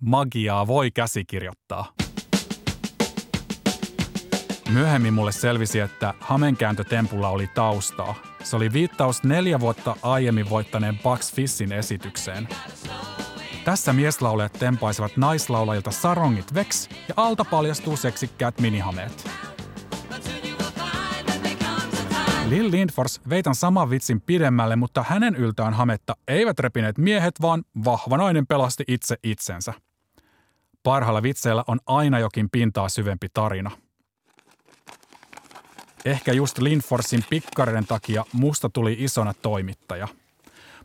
Magiaa 0.00 0.66
voi 0.66 0.90
käsikirjoittaa. 0.90 1.92
Myöhemmin 4.74 5.14
mulle 5.14 5.32
selvisi, 5.32 5.80
että 5.80 6.14
hamenkääntötempulla 6.20 7.28
oli 7.28 7.46
taustaa. 7.54 8.14
Se 8.42 8.56
oli 8.56 8.72
viittaus 8.72 9.24
neljä 9.24 9.60
vuotta 9.60 9.96
aiemmin 10.02 10.50
voittaneen 10.50 10.98
Bucks 10.98 11.32
Fissin 11.32 11.72
esitykseen. 11.72 12.48
Tässä 13.64 13.92
mieslaulajat 13.92 14.52
tempaisivat 14.52 15.16
naislaulajilta 15.16 15.90
sarongit 15.90 16.54
veks 16.54 16.88
ja 17.08 17.14
alta 17.16 17.44
paljastuu 17.44 17.96
seksikkäät 17.96 18.60
minihameet. 18.60 19.30
Lill 22.48 22.70
Lindfors 22.70 23.20
veitän 23.28 23.54
saman 23.54 23.90
vitsin 23.90 24.20
pidemmälle, 24.20 24.76
mutta 24.76 25.04
hänen 25.08 25.34
yltään 25.34 25.74
hametta 25.74 26.16
eivät 26.28 26.58
repineet 26.58 26.98
miehet, 26.98 27.34
vaan 27.40 27.62
vahva 27.84 28.16
nainen 28.16 28.46
pelasti 28.46 28.84
itse 28.88 29.16
itsensä. 29.22 29.72
Parhailla 30.82 31.22
vitseillä 31.22 31.64
on 31.66 31.78
aina 31.86 32.18
jokin 32.18 32.50
pintaa 32.50 32.88
syvempi 32.88 33.26
tarina. 33.34 33.83
Ehkä 36.04 36.32
just 36.32 36.58
Lindforsin 36.58 37.24
pikkareiden 37.30 37.86
takia 37.86 38.24
musta 38.32 38.68
tuli 38.68 38.96
isona 38.98 39.34
toimittaja. 39.34 40.08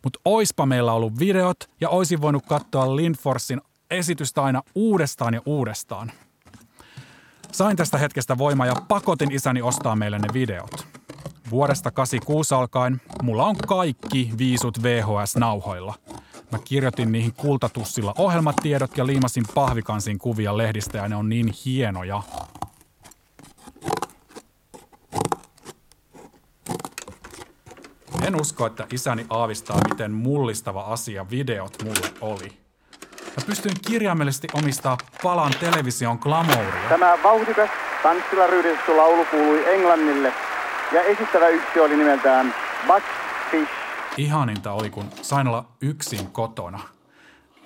Mutta 0.03 0.19
oispa 0.25 0.65
meillä 0.65 0.93
ollut 0.93 1.19
videot 1.19 1.69
ja 1.81 1.89
oisin 1.89 2.21
voinut 2.21 2.45
katsoa 2.45 2.95
Lindforsin 2.95 3.61
esitystä 3.91 4.43
aina 4.43 4.63
uudestaan 4.75 5.33
ja 5.33 5.41
uudestaan. 5.45 6.11
Sain 7.51 7.77
tästä 7.77 7.97
hetkestä 7.97 8.37
voimaa 8.37 8.65
ja 8.65 8.75
pakotin 8.87 9.31
isäni 9.31 9.61
ostaa 9.61 9.95
meille 9.95 10.19
ne 10.19 10.27
videot. 10.33 10.87
Vuodesta 11.51 11.91
86 11.91 12.55
alkaen 12.55 13.01
mulla 13.23 13.45
on 13.45 13.55
kaikki 13.67 14.31
viisut 14.37 14.83
VHS-nauhoilla. 14.83 15.93
Mä 16.51 16.59
kirjoitin 16.63 17.11
niihin 17.11 17.33
kultatussilla 17.33 18.13
ohjelmatiedot 18.17 18.97
ja 18.97 19.05
liimasin 19.05 19.45
pahvikansin 19.55 20.17
kuvia 20.17 20.57
lehdistä 20.57 20.97
ja 20.97 21.07
ne 21.07 21.15
on 21.15 21.29
niin 21.29 21.53
hienoja. 21.65 22.23
En 28.29 28.41
usko, 28.41 28.65
että 28.65 28.87
isäni 28.93 29.25
aavistaa, 29.29 29.77
miten 29.89 30.11
mullistava 30.11 30.81
asia 30.81 31.29
videot 31.29 31.83
mulle 31.83 32.13
oli. 32.21 32.47
Mä 33.25 33.45
pystyin 33.45 33.75
kirjaimellisesti 33.87 34.47
omistaa 34.53 34.97
palan 35.23 35.53
television 35.59 36.17
glamouria. 36.21 36.89
Tämä 36.89 37.17
vauhdikas 37.23 37.69
tanssilla 38.03 38.47
ryhdistetty 38.47 38.95
laulu 38.95 39.25
kuului 39.25 39.73
Englannille 39.73 40.33
ja 40.91 41.01
esittävä 41.01 41.47
yksi 41.47 41.79
oli 41.79 41.97
nimeltään 41.97 42.55
Buck 42.87 43.05
Fish. 43.51 43.71
Ihaninta 44.17 44.71
oli, 44.71 44.89
kun 44.89 45.09
sain 45.21 45.47
olla 45.47 45.65
yksin 45.81 46.31
kotona. 46.31 46.79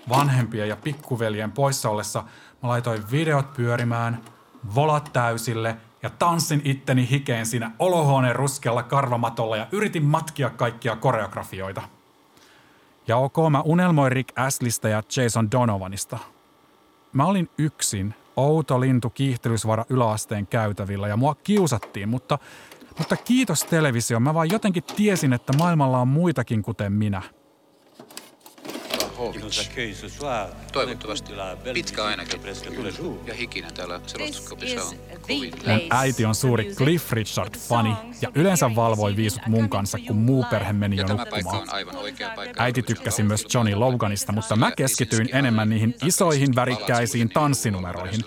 Vanhempien 0.09 0.69
ja 0.69 0.75
pikkuveljen 0.75 1.51
poissa 1.51 1.89
ollessa 1.89 2.23
mä 2.63 2.69
laitoin 2.69 3.11
videot 3.11 3.53
pyörimään, 3.53 4.21
volat 4.75 5.09
täysille 5.13 5.77
ja 6.03 6.09
tanssin 6.09 6.61
itteni 6.63 7.09
hikeen 7.09 7.45
siinä 7.45 7.71
olohuoneen 7.79 8.35
ruskealla 8.35 8.83
karvamatolla 8.83 9.57
ja 9.57 9.67
yritin 9.71 10.03
matkia 10.03 10.49
kaikkia 10.49 10.95
koreografioita. 10.95 11.81
Ja 13.07 13.17
ok, 13.17 13.35
mä 13.49 13.61
unelmoin 13.61 14.11
Rick 14.11 14.39
Astleystä 14.39 14.89
ja 14.89 15.03
Jason 15.17 15.51
Donovanista. 15.51 16.19
Mä 17.13 17.25
olin 17.25 17.49
yksin, 17.57 18.15
outo 18.35 18.79
lintu 18.79 19.09
kiihtelysvara 19.09 19.85
yläasteen 19.89 20.47
käytävillä 20.47 21.07
ja 21.07 21.17
mua 21.17 21.35
kiusattiin, 21.35 22.09
mutta, 22.09 22.39
mutta 22.97 23.15
kiitos 23.15 23.63
televisio, 23.63 24.19
mä 24.19 24.33
vaan 24.33 24.51
jotenkin 24.51 24.83
tiesin, 24.83 25.33
että 25.33 25.53
maailmalla 25.57 25.99
on 25.99 26.07
muitakin 26.07 26.63
kuten 26.63 26.93
minä. 26.93 27.21
Popovic. 29.23 29.69
Toivottavasti 30.71 31.33
pitkä 31.73 32.05
ainakin 32.05 32.41
ja 33.27 33.33
hikinen 33.33 33.73
täällä 33.73 34.01
selostuskopissa 34.07 34.83
on 34.83 34.95
kovin. 35.21 35.53
Mun 35.67 35.81
äiti 35.89 36.25
on 36.25 36.35
suuri 36.35 36.75
Cliff 36.75 37.11
Richard-fani 37.11 37.95
ja 38.21 38.29
yleensä 38.35 38.75
valvoi 38.75 39.15
viisut 39.15 39.47
mun 39.47 39.69
kanssa, 39.69 39.97
kun 40.07 40.15
muu 40.15 40.45
perhe 40.49 40.73
meni 40.73 40.97
jo 40.97 41.07
nukkumaan. 41.07 41.67
Äiti 42.57 42.83
tykkäsi 42.83 43.23
myös 43.23 43.45
Johnny 43.53 43.75
Loganista, 43.75 44.31
mutta 44.31 44.55
mä 44.55 44.71
keskityin 44.71 45.29
enemmän 45.33 45.69
niihin 45.69 45.95
isoihin 46.05 46.55
värikkäisiin 46.55 47.29
tanssinumeroihin. 47.29 48.21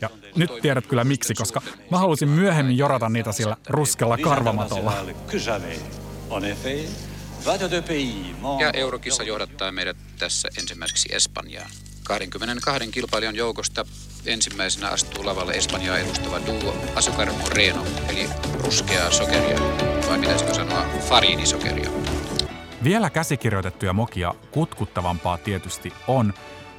Ja 0.00 0.10
nyt 0.36 0.50
tiedät 0.62 0.86
kyllä 0.86 1.04
miksi, 1.04 1.34
koska 1.34 1.62
mä 1.90 1.98
halusin 1.98 2.28
myöhemmin 2.28 2.78
jorata 2.78 3.08
niitä 3.08 3.32
sillä 3.32 3.56
ruskella 3.68 4.18
karvamatolla. 4.18 4.92
Ja 8.60 8.70
Eurokissa 8.72 9.22
johdattaa 9.22 9.72
meidät 9.72 9.96
tässä 10.18 10.48
ensimmäiseksi 10.58 11.08
Espanjaan. 11.12 11.70
22 12.04 12.88
kilpailijan 12.90 13.36
joukosta 13.36 13.84
ensimmäisenä 14.26 14.88
astuu 14.88 15.26
lavalle 15.26 15.52
Espanjaa 15.52 15.98
edustava 15.98 16.40
duo 16.46 16.76
Azucar 16.94 17.32
Moreno, 17.32 17.86
eli 18.08 18.28
ruskeaa 18.64 19.10
sokeria, 19.10 19.58
vai 20.08 20.18
pitäisikö 20.18 20.54
sanoa 20.54 20.86
fariinisokeria. 21.08 21.90
Vielä 22.84 23.10
käsikirjoitettuja 23.10 23.92
mokia 23.92 24.34
kutkuttavampaa 24.50 25.38
tietysti 25.38 25.92
on, 26.08 26.34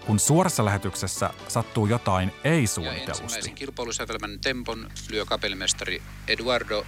kun 0.05 0.19
suorassa 0.19 0.65
lähetyksessä 0.65 1.29
sattuu 1.47 1.85
jotain 1.85 2.31
Ja 2.43 2.51
ei-suunnitellusti. 2.51 3.23
ensimmäisen 3.23 3.55
kilpailusävelmän 3.55 4.39
tempon 4.39 4.89
lyö 5.09 5.25
kapellimestari 5.25 6.01
Eduardo 6.27 6.85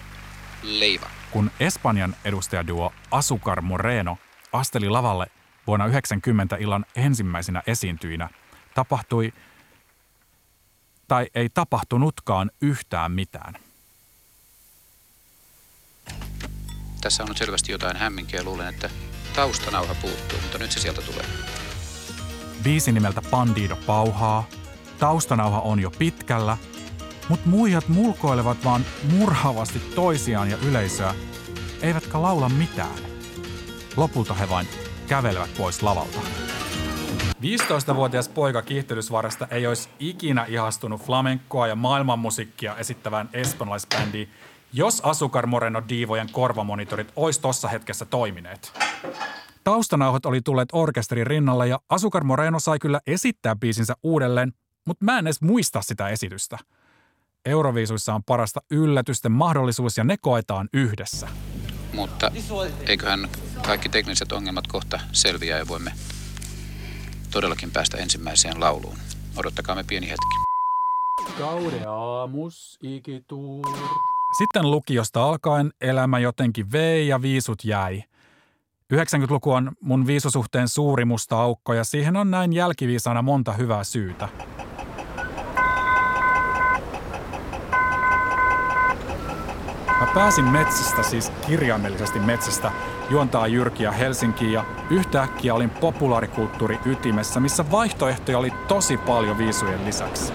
Leiva. 0.64 1.21
Kun 1.32 1.52
Espanjan 1.60 2.16
edustajaduo 2.26 2.94
Asucar 3.12 3.62
Moreno 3.62 4.18
asteli 4.54 4.90
lavalle 4.90 5.28
vuonna 5.68 5.86
90 5.86 6.56
illan 6.60 6.86
ensimmäisenä 6.96 7.64
esiintyinä, 7.68 8.30
tapahtui 8.76 9.34
tai 11.08 11.28
ei 11.36 11.50
tapahtunutkaan 11.50 12.52
yhtään 12.62 13.12
mitään. 13.12 13.54
Tässä 17.02 17.24
on 17.24 17.30
nyt 17.30 17.38
selvästi 17.38 17.72
jotain 17.72 17.98
hämminkiä 17.98 18.44
luulen, 18.44 18.68
että 18.68 18.90
taustanauha 19.36 19.96
puuttuu, 19.96 20.42
mutta 20.42 20.58
nyt 20.58 20.72
se 20.72 20.80
sieltä 20.80 21.02
tulee. 21.02 21.26
Biisi 22.64 22.92
nimeltä 22.92 23.22
Bandido 23.22 23.76
pauhaa, 23.76 24.48
taustanauha 25.00 25.60
on 25.60 25.80
jo 25.80 25.92
pitkällä, 25.92 26.58
mutta 27.32 27.50
muijat 27.50 27.88
mulkoilevat 27.88 28.58
vaan 28.66 28.86
murhaavasti 29.12 29.80
toisiaan 29.96 30.50
ja 30.50 30.58
yleisöä, 30.68 31.16
eivätkä 31.82 32.22
laula 32.22 32.50
mitään. 32.50 33.00
Lopulta 33.98 34.34
he 34.34 34.50
vain 34.50 34.68
kävelevät 35.08 35.50
pois 35.58 35.84
lavalta. 35.84 36.20
15-vuotias 37.42 38.30
poika 38.30 38.62
kiihtelysvarasta 38.62 39.48
ei 39.52 39.68
olisi 39.68 39.90
ikinä 40.00 40.46
ihastunut 40.46 41.02
flamenkoa 41.02 41.68
ja 41.68 41.76
maailmanmusiikkia 41.76 42.78
esittävään 42.78 43.30
espanjalaisbändiin, 43.34 44.30
jos 44.74 45.02
Asukar 45.02 45.48
Moreno 45.48 45.84
Diivojen 45.90 46.32
korvamonitorit 46.32 47.12
ois 47.16 47.40
tossa 47.40 47.68
hetkessä 47.68 48.06
toimineet. 48.06 48.80
Taustanauhat 49.64 50.26
oli 50.26 50.42
tulleet 50.42 50.70
orkesterin 50.74 51.28
rinnalle 51.28 51.68
ja 51.68 51.80
Asukar 51.90 52.24
Moreno 52.24 52.60
sai 52.60 52.80
kyllä 52.80 53.00
esittää 53.08 53.56
biisinsä 53.56 53.94
uudelleen, 54.04 54.54
mutta 54.86 55.06
mä 55.06 55.20
en 55.20 55.28
edes 55.28 55.42
muista 55.42 55.82
sitä 55.82 56.10
esitystä. 56.10 56.58
Euroviisuissa 57.46 58.14
on 58.14 58.24
parasta 58.24 58.60
yllätysten 58.72 59.32
mahdollisuus 59.32 59.98
ja 59.98 60.04
ne 60.04 60.18
koetaan 60.18 60.70
yhdessä. 60.74 61.28
Mutta 61.94 62.32
eiköhän 62.88 63.30
kaikki 63.66 63.90
tekniset 63.90 64.32
ongelmat 64.32 64.68
kohta 64.68 65.00
selviä 65.12 65.58
ja 65.58 65.68
voimme 65.68 65.92
todellakin 67.32 67.72
päästä 67.72 67.98
ensimmäiseen 67.98 68.60
lauluun. 68.60 68.98
Odottakaamme 69.38 69.84
pieni 69.88 70.10
hetki. 70.10 70.36
Gaudeamus 71.38 72.80
igitur. 72.82 73.66
Sitten 74.38 74.72
lukiosta 74.72 75.24
alkaen 75.24 75.74
elämä 75.82 76.20
jotenkin 76.20 76.72
vei 76.72 77.08
ja 77.08 77.22
viisut 77.22 77.66
jäi. 77.66 78.04
90-luku 78.94 79.52
on 79.52 79.72
mun 79.82 80.08
viisusuhteen 80.08 80.68
suuri 80.68 81.06
musta 81.06 81.42
aukko 81.42 81.74
ja 81.74 81.84
siihen 81.84 82.18
on 82.18 82.32
näin 82.32 82.54
jälkiviisana 82.54 83.22
monta 83.22 83.54
hyvää 83.54 83.84
syytä. 83.84 84.30
Pääsin 90.14 90.46
metsästä, 90.46 91.04
siis 91.04 91.32
kirjaimellisesti 91.48 92.20
metsästä, 92.20 92.72
juontaa 93.10 93.48
Jyrkiä 93.48 93.92
Helsinkiin 93.92 94.54
ja 94.54 94.66
yhtäkkiä 94.90 95.54
olin 95.54 95.70
populaarikulttuuri 95.70 96.80
ytimessä, 96.86 97.40
missä 97.40 97.72
vaihtoehtoja 97.72 98.38
oli 98.38 98.52
tosi 98.68 98.98
paljon 98.98 99.38
viisujen 99.38 99.86
lisäksi. 99.86 100.34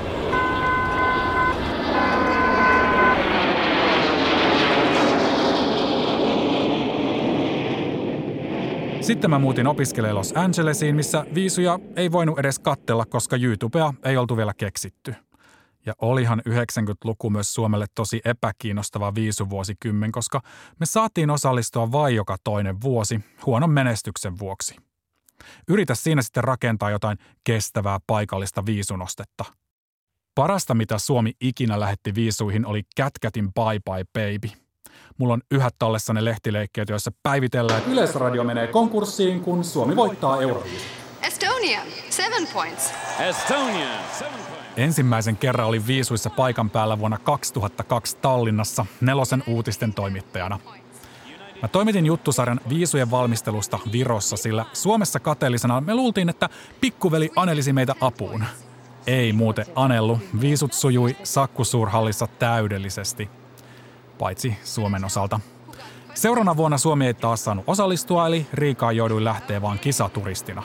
Sitten 9.01 9.31
mä 9.31 9.39
muutin 9.39 9.67
opiskelemaan 9.67 10.17
Los 10.17 10.33
Angelesiin, 10.37 10.97
missä 10.97 11.25
viisuja 11.35 11.79
ei 11.97 12.13
voinut 12.13 12.39
edes 12.39 12.59
kattella, 12.59 13.05
koska 13.05 13.37
YouTubea 13.37 13.95
ei 14.05 14.17
oltu 14.17 14.37
vielä 14.37 14.53
keksitty. 14.55 15.15
Ja 15.87 15.95
olihan 16.01 16.43
90-luku 16.49 17.31
myös 17.31 17.55
Suomelle 17.55 17.87
tosi 17.95 18.21
epäkiinnostava 18.25 19.15
viisuvuosikymmen, 19.15 20.13
koska 20.13 20.43
me 20.81 20.87
saatiin 20.87 21.31
osallistua 21.31 21.93
vain 21.93 22.17
joka 22.17 22.37
toinen 22.45 22.81
vuosi 22.81 23.21
huonon 23.47 23.71
menestyksen 23.71 24.39
vuoksi. 24.39 24.77
Yritä 25.69 25.95
siinä 25.95 26.23
sitten 26.23 26.45
rakentaa 26.45 26.91
jotain 26.91 27.19
kestävää 27.45 27.99
paikallista 28.07 28.67
viisunostetta. 28.67 29.45
Parasta, 30.35 30.75
mitä 30.75 30.99
Suomi 30.99 31.33
ikinä 31.41 31.81
lähetti 31.81 32.15
viisuihin, 32.15 32.67
oli 32.67 32.83
Kätkätin 32.97 33.53
Bye 33.55 33.81
Bye 33.91 34.05
Baby. 34.05 34.63
Mulla 35.19 35.35
on 35.35 35.41
yhä 35.51 35.71
tallessa 35.79 36.13
ne 36.13 36.25
lehtileikkeet, 36.25 36.89
joissa 36.89 37.11
päivitellään, 37.23 37.79
että 37.79 37.91
Yleisradio 37.91 38.45
menee 38.45 38.67
konkurssiin, 38.67 39.41
kun 39.41 39.65
Suomi 39.65 39.97
voittaa 39.97 40.43
Euroviisut. 40.43 40.89
Estonia, 41.23 41.81
seven 42.11 42.47
points. 42.53 42.93
Estonia, 43.21 43.89
seven 44.19 44.33
points. 44.33 44.56
Ensimmäisen 44.77 45.37
kerran 45.37 45.67
olin 45.67 45.87
viisuissa 45.87 46.31
paikan 46.31 46.71
päällä 46.71 46.99
vuonna 46.99 47.19
2002 47.19 48.17
Tallinnassa 48.17 48.87
nelosen 49.01 49.43
uutisten 49.47 49.95
toimittajana. 49.95 50.59
Mä 51.63 51.69
toimitin 51.69 52.07
juttusarjan 52.07 52.61
viisujen 52.69 53.11
valmistelusta 53.11 53.79
Virossa, 53.93 54.37
sillä 54.37 54.65
Suomessa 54.73 55.21
kateellisena 55.21 55.81
me 55.81 55.95
luultiin, 55.95 56.29
että 56.29 56.49
pikkuveli 56.81 57.31
anelisi 57.37 57.73
meitä 57.73 57.95
apuun. 58.01 58.45
Ei 59.07 59.33
muuten 59.33 59.67
anellu, 59.75 60.19
viisut 60.41 60.73
sujui 60.73 61.17
sakkusuurhallissa 61.23 62.27
täydellisesti. 62.27 63.31
Paitsi 64.19 64.57
Suomen 64.65 65.05
osalta. 65.05 65.41
Seuraavana 66.15 66.57
vuonna 66.57 66.79
Suomi 66.79 67.07
ei 67.07 67.15
taas 67.15 67.45
saanut 67.45 67.65
osallistua, 67.67 68.27
eli 68.27 68.47
Riikaan 68.53 68.97
jouduin 68.97 69.25
lähteä 69.25 69.63
vaan 69.63 69.79
kisaturistina. 69.79 70.63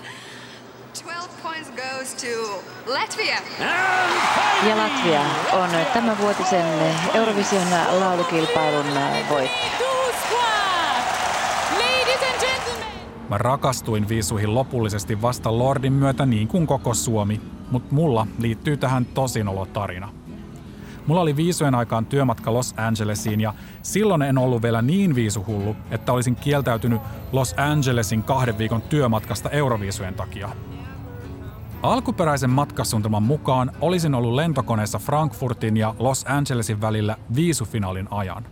Latvia. 2.94 3.38
Ja 4.70 4.78
Latvia 4.78 5.22
on 5.54 5.70
tämänvuotisen 5.94 6.66
Eurovision 7.14 7.68
laulukilpailun 8.00 8.86
voittaja. 9.30 9.72
Ladies 11.72 12.22
and 12.32 12.40
gentlemen. 12.40 12.86
Mä 13.30 13.38
rakastuin 13.38 14.10
viisuihin 14.10 14.56
lopullisesti 14.56 15.22
vasta 15.22 15.58
Lordin 15.58 15.94
myötä 15.94 16.26
niin 16.26 16.48
kuin 16.48 16.68
koko 16.68 16.94
Suomi, 16.94 17.42
mutta 17.72 17.96
mulla 17.96 18.28
liittyy 18.40 18.78
tähän 18.78 19.06
tosinolotarina. 19.06 20.10
Mulla 21.08 21.22
oli 21.22 21.36
viisujen 21.36 21.76
aikaan 21.76 22.06
työmatka 22.06 22.54
Los 22.54 22.74
Angelesiin 22.78 23.42
ja 23.42 23.54
silloin 23.82 24.22
en 24.22 24.38
ollut 24.38 24.62
vielä 24.62 24.82
niin 24.82 25.16
viisuhullu, 25.16 25.76
että 25.92 26.14
olisin 26.14 26.36
kieltäytynyt 26.36 27.02
Los 27.32 27.56
Angelesin 27.58 28.24
kahden 28.24 28.58
viikon 28.58 28.82
työmatkasta 28.82 29.50
Euroviisujen 29.50 30.14
takia. 30.14 30.50
Alkuperäisen 31.84 32.50
matkasuunnitelman 32.50 33.24
mukaan 33.24 33.72
olisin 33.82 34.16
ollut 34.16 34.34
lentokoneessa 34.34 35.00
Frankfurtin 35.00 35.78
ja 35.78 35.96
Los 36.00 36.26
Angelesin 36.28 36.82
välillä 36.82 37.18
viisufinaalin 37.36 38.08
ajan. 38.12 38.46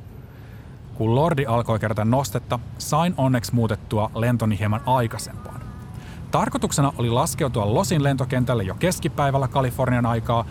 Kun 0.94 1.16
Lordi 1.16 1.46
alkoi 1.46 1.80
kerätä 1.80 2.06
nostetta, 2.06 2.60
sain 2.78 3.14
onneksi 3.18 3.56
muutettua 3.56 4.12
lentoni 4.16 4.60
hieman 4.60 4.82
aikaisempaan. 4.86 5.62
Tarkoituksena 6.32 6.94
oli 6.98 7.10
laskeutua 7.10 7.74
Losin 7.74 8.04
lentokentälle 8.04 8.64
jo 8.64 8.76
keskipäivällä 8.76 9.48
Kalifornian 9.48 10.06
aikaa, 10.06 10.46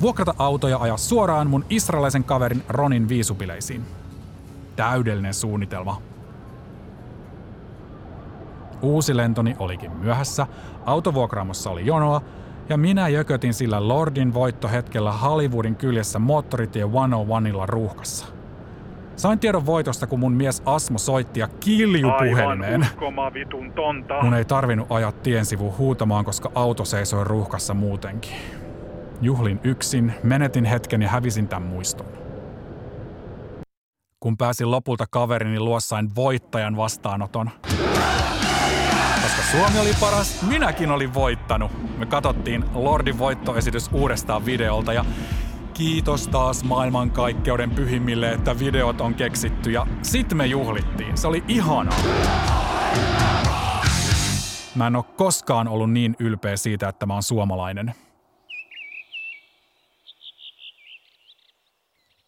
vuokrata 0.00 0.34
auto 0.38 0.68
ja 0.68 0.78
ajaa 0.78 0.96
suoraan 0.96 1.50
mun 1.50 1.64
israelaisen 1.70 2.24
kaverin 2.24 2.62
Ronin 2.68 3.08
viisubileisiin. 3.08 3.84
Täydellinen 4.76 5.34
suunnitelma. 5.34 6.02
Uusi 8.84 9.16
lentoni 9.16 9.56
olikin 9.58 9.92
myöhässä, 9.92 10.46
autovuokraamossa 10.86 11.70
oli 11.70 11.86
jonoa, 11.86 12.20
ja 12.68 12.76
minä 12.76 13.08
jökötin 13.08 13.54
sillä 13.54 13.88
Lordin 13.88 14.34
voittohetkellä 14.34 15.12
Hollywoodin 15.12 15.76
kyljessä 15.76 16.18
moottoritie 16.18 16.84
101illa 16.84 17.66
ruuhkassa. 17.66 18.26
Sain 19.16 19.38
tiedon 19.38 19.66
voitosta, 19.66 20.06
kun 20.06 20.20
mun 20.20 20.32
mies 20.32 20.62
Asmo 20.66 20.98
soitti 20.98 21.40
ja 21.40 21.48
kilju 21.48 22.10
puhelimeen. 22.10 22.86
Mun 24.22 24.34
ei 24.34 24.44
tarvinnut 24.44 24.92
ajaa 24.92 25.12
tien 25.12 25.44
sivu 25.44 25.74
huutamaan, 25.78 26.24
koska 26.24 26.50
auto 26.54 26.84
seisoi 26.84 27.24
ruuhkassa 27.24 27.74
muutenkin. 27.74 28.36
Juhlin 29.20 29.60
yksin, 29.64 30.12
menetin 30.22 30.64
hetken 30.64 31.02
ja 31.02 31.08
hävisin 31.08 31.48
tämän 31.48 31.68
muiston. 31.68 32.06
Kun 34.20 34.36
pääsin 34.36 34.70
lopulta 34.70 35.04
kaverini 35.10 35.60
luo 35.60 35.80
sain 35.80 36.10
voittajan 36.16 36.76
vastaanoton. 36.76 37.50
Suomi 39.54 39.78
oli 39.78 39.94
paras, 40.00 40.42
minäkin 40.42 40.90
olin 40.90 41.14
voittanut. 41.14 41.98
Me 41.98 42.06
katsottiin 42.06 42.64
Lordin 42.74 43.18
voittoesitys 43.18 43.90
uudestaan 43.92 44.46
videolta 44.46 44.92
ja 44.92 45.04
kiitos 45.74 46.28
taas 46.28 46.64
maailmankaikkeuden 46.64 47.70
pyhimmille, 47.70 48.32
että 48.32 48.58
videot 48.58 49.00
on 49.00 49.14
keksitty 49.14 49.70
ja 49.70 49.86
sit 50.02 50.34
me 50.34 50.46
juhlittiin. 50.46 51.16
Se 51.16 51.26
oli 51.26 51.44
ihanaa. 51.48 51.98
Mä 54.74 54.86
en 54.86 54.96
oo 54.96 55.02
koskaan 55.02 55.68
ollut 55.68 55.92
niin 55.92 56.16
ylpeä 56.18 56.56
siitä, 56.56 56.88
että 56.88 57.06
mä 57.06 57.12
oon 57.12 57.22
suomalainen. 57.22 57.94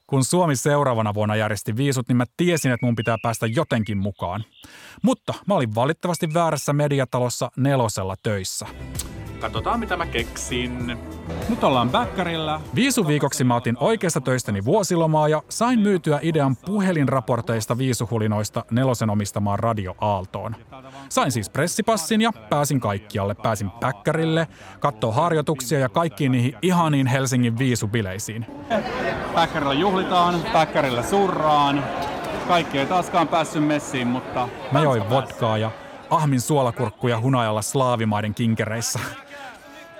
Kun 0.06 0.24
Suomi 0.24 0.56
seuraavana 0.56 1.14
vuonna 1.14 1.36
järjesti 1.36 1.76
viisut, 1.76 2.08
niin 2.08 2.16
mä 2.16 2.24
tiesin, 2.36 2.72
että 2.72 2.86
mun 2.86 2.96
pitää 2.96 3.16
päästä 3.22 3.46
jotenkin 3.46 3.98
mukaan. 3.98 4.44
Mutta 5.02 5.34
mä 5.46 5.54
olin 5.54 5.74
valitettavasti 5.74 6.34
väärässä 6.34 6.72
mediatalossa 6.72 7.50
nelosella 7.56 8.14
töissä. 8.22 8.66
Katsotaan 9.40 9.80
mitä 9.80 9.96
mä 9.96 10.06
keksin. 10.06 10.98
Nyt 11.48 11.64
ollaan 11.64 11.90
bäkkärillä. 11.90 12.60
Viisuviikoksi 12.74 13.44
mä 13.44 13.54
otin 13.54 13.76
oikeasta 13.80 14.20
töistäni 14.20 14.64
vuosilomaa 14.64 15.28
ja 15.28 15.42
sain 15.48 15.80
myytyä 15.80 16.18
idean 16.22 16.56
puhelinraporteista 16.56 17.78
viisuhulinoista 17.78 18.64
nelosen 18.70 19.10
omistamaan 19.10 19.58
Radio 19.58 19.94
Aaltoon. 20.00 20.56
Sain 21.08 21.32
siis 21.32 21.50
pressipassin 21.50 22.20
ja 22.20 22.32
pääsin 22.50 22.80
kaikkialle. 22.80 23.34
Pääsin 23.34 23.70
bäkkärille, 23.70 24.48
kattoo 24.80 25.12
harjoituksia 25.12 25.78
ja 25.78 25.88
kaikkiin 25.88 26.32
niihin 26.32 26.54
ihaniin 26.62 27.06
Helsingin 27.06 27.58
viisubileisiin. 27.58 28.46
Bäkkärillä 29.34 29.74
juhlitaan, 29.74 30.34
bäkkärillä 30.52 31.02
surraan. 31.02 31.84
Kaikki 32.48 32.78
ei 32.78 32.86
taaskaan 32.86 33.28
päässyt 33.28 33.64
messiin, 33.64 34.08
mutta... 34.08 34.48
Mä 34.72 34.80
join 34.80 35.10
vodkaa 35.10 35.58
ja 35.58 35.70
ahmin 36.10 36.40
suolakurkkuja 36.40 37.20
hunajalla 37.20 37.62
slaavimaiden 37.62 38.34
kinkereissä. 38.34 38.98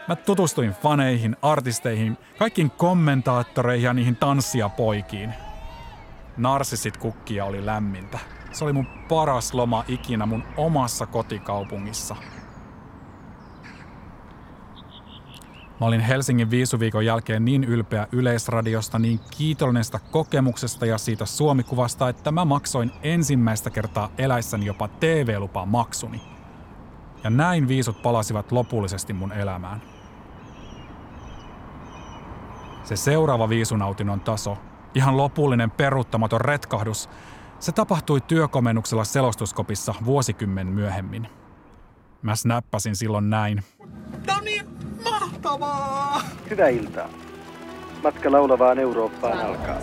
Mä 0.09 0.17
tutustuin 0.17 0.71
faneihin, 0.71 1.37
artisteihin, 1.43 2.19
kaikkiin 2.39 2.71
kommentaattoreihin 2.71 3.85
ja 3.85 3.93
niihin 3.93 4.17
tanssia 4.17 4.69
poikiin. 4.69 5.35
Narsisit 6.37 6.97
kukkia 6.97 7.45
oli 7.45 7.67
lämmintä. 7.67 8.19
Se 8.53 8.65
oli 8.65 8.73
mun 8.73 8.87
paras 9.09 9.55
loma 9.55 9.85
ikinä 9.89 10.27
mun 10.27 10.45
omassa 10.57 11.07
kotikaupungissa. 11.07 12.17
Mä 15.81 15.87
olin 15.87 16.01
Helsingin 16.01 16.51
viisuviikon 16.51 17.07
jälkeen 17.07 17.45
niin 17.45 17.65
ylpeä 17.65 18.07
Yleisradiosta, 18.13 18.99
niin 18.99 19.21
kiitollinen 19.39 19.85
sitä 19.85 20.01
kokemuksesta 20.11 20.87
ja 20.87 20.99
siitä 20.99 21.27
suomikuvasta, 21.27 22.09
että 22.09 22.33
mä 22.33 22.45
maksoin 22.45 22.93
ensimmäistä 23.03 23.71
kertaa 23.71 24.11
eläissäni 24.19 24.67
jopa 24.67 24.89
TV-lupa 24.89 25.67
maksuni. 25.67 26.21
Ja 27.25 27.31
näin 27.31 27.69
viisut 27.69 28.03
palasivat 28.03 28.53
lopullisesti 28.53 29.13
mun 29.13 29.33
elämään. 29.33 29.96
Se 32.87 32.97
seuraava 32.97 33.49
viisunautinnon 33.49 34.21
taso, 34.21 34.59
ihan 34.95 35.17
lopullinen 35.17 35.71
peruuttamaton 35.71 36.41
retkahdus, 36.41 37.09
se 37.59 37.73
tapahtui 37.73 38.21
työkomennuksella 38.21 39.05
selostuskopissa 39.05 39.95
vuosikymmen 40.05 40.67
myöhemmin. 40.67 41.29
Mä 42.23 42.37
snappasin 42.37 42.97
silloin 42.97 43.31
näin. 43.31 43.63
No 44.27 44.35
niin, 44.45 44.67
mahtavaa! 45.05 46.21
Hyvää 46.51 46.69
iltaa. 46.69 47.09
Matka 48.03 48.33
laulavaan 48.33 48.79
Eurooppaan 48.79 49.41
alkaa. 49.41 49.77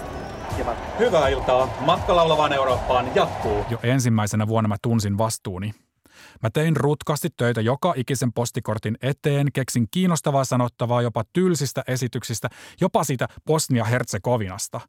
Ja 0.58 0.66
matka. 0.66 0.86
Hyvää 1.00 1.28
iltaa. 1.28 1.68
Matka 1.80 2.16
laulavaan 2.16 2.54
Eurooppaan 2.54 3.06
jatkuu. 3.16 3.66
Jo 3.70 3.78
ensimmäisenä 3.84 4.48
vuonna 4.48 4.68
mä 4.68 4.76
tunsin 4.82 5.18
vastuuni. 5.18 5.72
Mä 6.44 6.50
tein 6.50 6.76
rutkasti 6.76 7.30
töitä 7.38 7.62
joka 7.62 7.94
ikisen 7.98 8.34
postikortin 8.34 8.98
eteen, 9.02 9.48
keksin 9.54 9.88
kiinnostavaa 9.92 10.46
sanottavaa 10.46 11.02
jopa 11.02 11.24
tylsistä 11.34 11.84
esityksistä, 11.88 12.50
jopa 12.82 13.04
siitä 13.04 13.28
Bosnia-Herzegovinasta. 13.46 14.82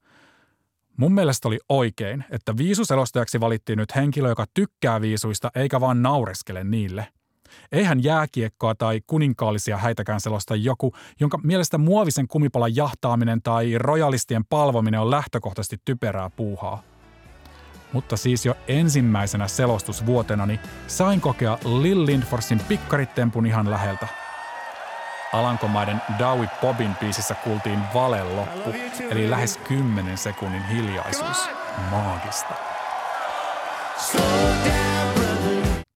Mun 0.97 1.15
mielestä 1.15 1.49
oli 1.49 1.59
oikein, 1.69 2.25
että 2.31 2.57
viisuselostajaksi 2.57 3.41
valittiin 3.41 3.77
nyt 3.77 3.95
henkilö, 3.97 4.29
joka 4.29 4.45
tykkää 4.55 5.01
viisuista 5.01 5.51
eikä 5.55 5.81
vaan 5.81 6.03
naureskele 6.03 6.65
niille. 6.65 7.07
Eihän 7.73 8.05
jääkiekkoa 8.05 8.75
tai 8.75 9.01
kuninkaallisia 9.07 9.77
häitäkään 9.77 10.21
selosta 10.21 10.57
joku, 10.57 10.93
jonka 11.21 11.39
mielestä 11.43 11.79
muovisen 11.79 12.29
kumipalan 12.29 12.77
jahtaaminen 12.77 13.43
tai 13.43 13.79
rojalistien 13.79 14.45
palvominen 14.45 15.01
on 15.01 15.11
lähtökohtaisesti 15.11 15.77
typerää 15.85 16.31
puuhaa. 16.31 16.94
Mutta 17.95 18.17
siis 18.17 18.47
jo 18.47 18.57
ensimmäisenä 18.69 19.49
selostusvuotenani 19.49 20.61
sain 20.87 21.21
kokea 21.21 21.59
Lil 21.65 22.07
Lindforsin 22.07 22.61
pikkarittempun 22.69 23.47
ihan 23.47 23.71
läheltä. 23.71 24.09
Alankomaiden 25.33 26.03
Dowie 26.19 26.49
Bobin 26.61 26.95
biisissä 27.01 27.35
kuultiin 27.35 27.81
vale 27.95 28.25
loppu, 28.25 28.71
eli 29.11 29.31
lähes 29.31 29.57
10 29.57 30.19
sekunnin 30.19 30.67
hiljaisuus. 30.67 31.49
Maagista. 31.91 32.55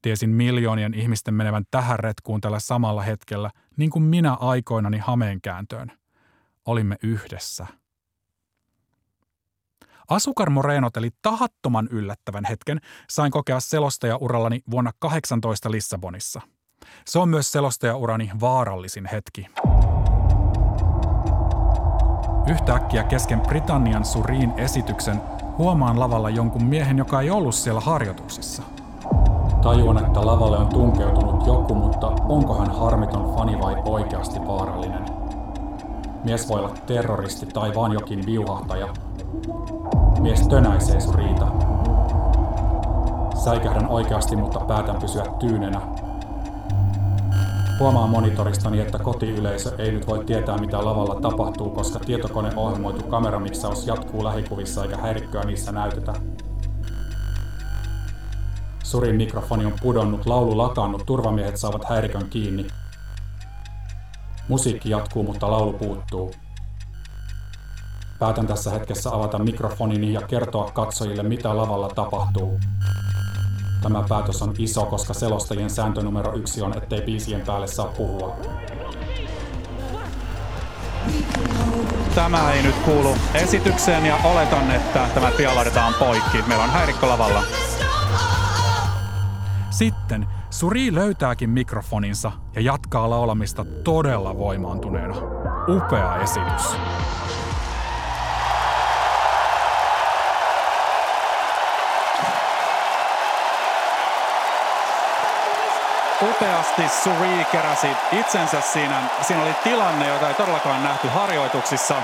Tiesin 0.03 0.31
miljoonien 0.31 0.95
ihmisten 0.95 1.35
menevän 1.35 1.65
tähän 1.71 1.99
retkuun 1.99 2.41
tällä 2.41 2.59
samalla 2.59 3.03
hetkellä, 3.03 3.51
niin 3.77 3.91
kuin 3.91 4.03
minä 4.03 4.35
aikoinani 4.35 4.99
hameenkääntöön. 4.99 5.93
Olimme 6.65 6.97
yhdessä. 7.03 7.67
Asukar 10.09 10.51
Morenot 10.51 10.97
eli 10.97 11.11
tahattoman 11.23 11.89
yllättävän 11.91 12.45
hetken 12.45 12.81
sain 13.11 13.33
kokea 13.33 13.61
selostajaurallani 13.61 14.61
vuonna 14.71 14.91
18 14.99 15.71
Lissabonissa. 15.71 16.41
Se 17.07 17.19
on 17.19 17.29
myös 17.29 17.53
selostajaurani 17.53 18.31
vaarallisin 18.41 19.07
hetki. 19.07 19.47
Yhtäkkiä 22.51 23.05
kesken 23.05 23.41
Britannian 23.41 24.05
Suriin 24.05 24.53
esityksen 24.57 25.21
huomaan 25.59 26.01
lavalla 26.01 26.31
jonkun 26.31 26.65
miehen, 26.65 26.99
joka 26.99 27.21
ei 27.21 27.31
ollut 27.31 27.55
siellä 27.55 27.81
harjoituksissa. 27.81 28.63
Tajuan, 29.63 30.07
että 30.07 30.27
lavalle 30.27 30.57
on 30.57 30.69
tunkeutunut 30.69 31.47
joku, 31.47 31.75
mutta 31.75 32.07
onko 32.07 32.59
hän 32.59 32.71
harmiton 32.71 33.35
fani 33.35 33.59
vai 33.61 33.75
oikeasti 33.85 34.41
vaarallinen? 34.41 35.18
Mies 36.25 36.49
voi 36.49 36.61
olla 36.61 36.75
terroristi 36.87 37.47
tai 37.47 37.75
vaan 37.75 37.93
jokin 37.93 38.27
viuhahtaja, 38.27 38.89
Mies 40.21 40.49
tönäisee 40.49 41.01
Suriita. 41.01 41.49
Säikähdän 43.45 43.89
oikeasti, 43.89 44.37
mutta 44.37 44.61
päätän 44.61 44.99
pysyä 45.01 45.25
tyynenä. 45.39 45.81
Huomaan 47.81 48.11
monitoristani, 48.11 48.81
että 48.81 48.99
kotiyleisö 48.99 49.75
ei 49.79 49.93
nyt 49.93 50.07
voi 50.07 50.25
tietää 50.25 50.59
mitä 50.59 50.85
lavalla 50.85 51.21
tapahtuu, 51.21 51.71
koska 51.71 51.99
tietokone 51.99 52.53
ohjelmoitu 52.57 53.07
kameramiksaus 53.07 53.87
jatkuu 53.87 54.25
lähikuvissa 54.25 54.83
eikä 54.83 54.97
häirikköä 54.97 55.43
niissä 55.45 55.73
näytetä. 55.73 56.13
Surin 58.85 59.17
mikrofoni 59.17 59.65
on 59.65 59.75
pudonnut, 59.83 60.27
laulu 60.27 60.59
lakannut, 60.59 61.07
turvamiehet 61.07 61.57
saavat 61.57 61.85
häirikön 61.85 62.29
kiinni. 62.31 62.67
Musiikki 64.49 64.91
jatkuu, 64.91 65.23
mutta 65.23 65.51
laulu 65.51 65.73
puuttuu. 65.73 66.35
Päätän 68.19 68.47
tässä 68.47 68.71
hetkessä 68.71 69.11
avata 69.11 69.39
mikrofonini 69.39 70.13
ja 70.13 70.23
kertoa 70.23 70.71
katsojille, 70.71 71.23
mitä 71.23 71.57
lavalla 71.57 71.89
tapahtuu. 71.89 72.61
Tämä 73.83 74.05
päätös 74.09 74.43
on 74.43 74.55
iso, 74.59 74.85
koska 74.85 75.15
selostajien 75.15 75.71
sääntö 75.71 76.03
numero 76.03 76.35
yksi 76.35 76.63
on, 76.63 76.77
ettei 76.77 77.01
biisien 77.01 77.41
päälle 77.41 77.67
saa 77.67 77.87
puhua. 77.87 78.37
Tämä 82.15 82.53
ei 82.53 82.63
nyt 82.63 82.75
kuulu 82.75 83.17
esitykseen 83.35 84.07
ja 84.07 84.17
oletan, 84.25 84.71
että 84.71 85.09
tämä 85.15 85.31
pian 85.31 85.57
laitetaan 85.57 85.95
poikki. 85.95 86.43
Meillä 86.47 86.65
on 86.65 86.71
häirikkö 86.71 87.09
lavalla. 87.09 87.43
Sitten 89.71 90.27
Suri 90.51 90.95
löytääkin 90.95 91.51
mikrofoninsa 91.51 92.33
ja 92.55 92.61
jatkaa 92.61 93.11
laulamista 93.11 93.65
todella 93.85 94.39
voimaantuneena. 94.39 95.15
Upea 95.69 96.17
esitys. 96.17 96.79
upeasti 106.23 106.83
Suri 106.89 107.45
keräsi 107.53 107.89
itsensä 108.13 108.61
siinä. 108.61 109.03
Siinä 109.23 109.43
oli 109.43 109.55
tilanne, 109.65 110.09
jota 110.09 110.29
ei 110.29 110.35
todellakaan 110.35 110.83
nähty 110.83 111.09
harjoituksissa. 111.09 111.95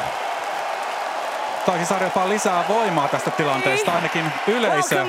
Tai 1.67 1.87
saada 1.87 2.05
jopa 2.05 2.29
lisää 2.29 2.65
voimaa 2.69 3.09
tästä 3.09 3.31
tilanteesta. 3.31 3.93
Ainakin 3.93 4.25
yleisö, 4.47 5.07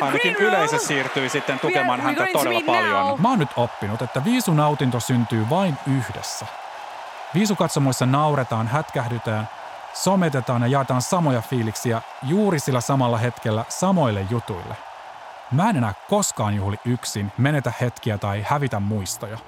ainakin 0.00 0.34
yleisö 0.34 0.78
siirtyi 0.78 1.28
sitten 1.28 1.58
tukemaan 1.58 2.00
häntä 2.00 2.26
todella 2.32 2.60
paljon. 2.66 3.20
Mä 3.22 3.28
oon 3.28 3.38
nyt 3.38 3.48
oppinut, 3.56 4.02
että 4.02 4.24
viisunautinto 4.24 5.00
syntyy 5.00 5.46
vain 5.50 5.78
yhdessä. 5.98 6.46
Viisukatsomoissa 7.34 8.06
nauretaan, 8.06 8.68
hätkähdytään, 8.68 9.48
sometetaan 9.92 10.62
ja 10.62 10.68
jaetaan 10.68 11.02
samoja 11.02 11.40
fiiliksiä 11.40 12.02
juuri 12.22 12.58
sillä 12.58 12.80
samalla 12.80 13.18
hetkellä 13.18 13.64
samoille 13.68 14.26
jutuille. 14.30 14.76
Mä 15.52 15.70
en 15.70 15.76
enää 15.76 15.94
koskaan 16.08 16.54
juhli 16.54 16.76
yksin, 16.84 17.32
menetä 17.38 17.72
hetkiä 17.80 18.18
tai 18.18 18.44
hävitä 18.48 18.80
muistoja. 18.80 19.38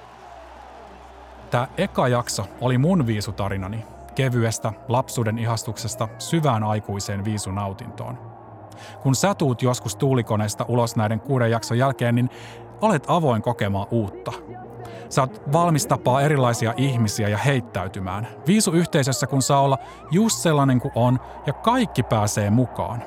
Tämä 1.51 1.67
eka 1.77 2.07
jakso 2.07 2.47
oli 2.61 2.77
mun 2.77 3.07
viisutarinani, 3.07 3.85
kevyestä 4.21 4.73
lapsuuden 4.87 5.37
ihastuksesta 5.39 6.07
syvään 6.19 6.63
aikuiseen 6.63 7.25
viisunautintoon. 7.25 8.17
Kun 9.03 9.15
sä 9.15 9.35
tuut 9.35 9.61
joskus 9.61 9.95
tuulikoneesta 9.95 10.65
ulos 10.67 10.95
näiden 10.95 11.19
kuuden 11.19 11.51
jakson 11.51 11.77
jälkeen, 11.77 12.15
niin 12.15 12.29
olet 12.81 13.03
avoin 13.07 13.41
kokemaan 13.41 13.87
uutta. 13.91 14.31
Sä 15.09 15.21
oot 15.21 15.41
valmis 15.53 15.87
tapaa 15.87 16.21
erilaisia 16.21 16.73
ihmisiä 16.77 17.27
ja 17.27 17.37
heittäytymään. 17.37 18.27
Viisuyhteisössä 18.47 19.27
kun 19.27 19.41
saa 19.41 19.61
olla 19.61 19.77
just 20.11 20.37
sellainen 20.37 20.79
kuin 20.79 20.91
on 20.95 21.19
ja 21.45 21.53
kaikki 21.53 22.03
pääsee 22.03 22.49
mukaan. 22.49 23.03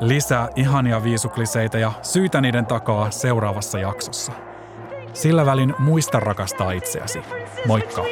Lisää 0.00 0.48
ihania 0.56 1.02
viisukliseitä 1.02 1.78
ja 1.78 1.92
syitä 2.02 2.40
niiden 2.40 2.66
takaa 2.66 3.10
seuraavassa 3.10 3.78
jaksossa. 3.78 4.32
Sillä 5.12 5.46
välin 5.46 5.74
muista 5.78 6.20
rakastaa 6.20 6.72
itseäsi. 6.72 7.22
Moikka! 7.66 8.04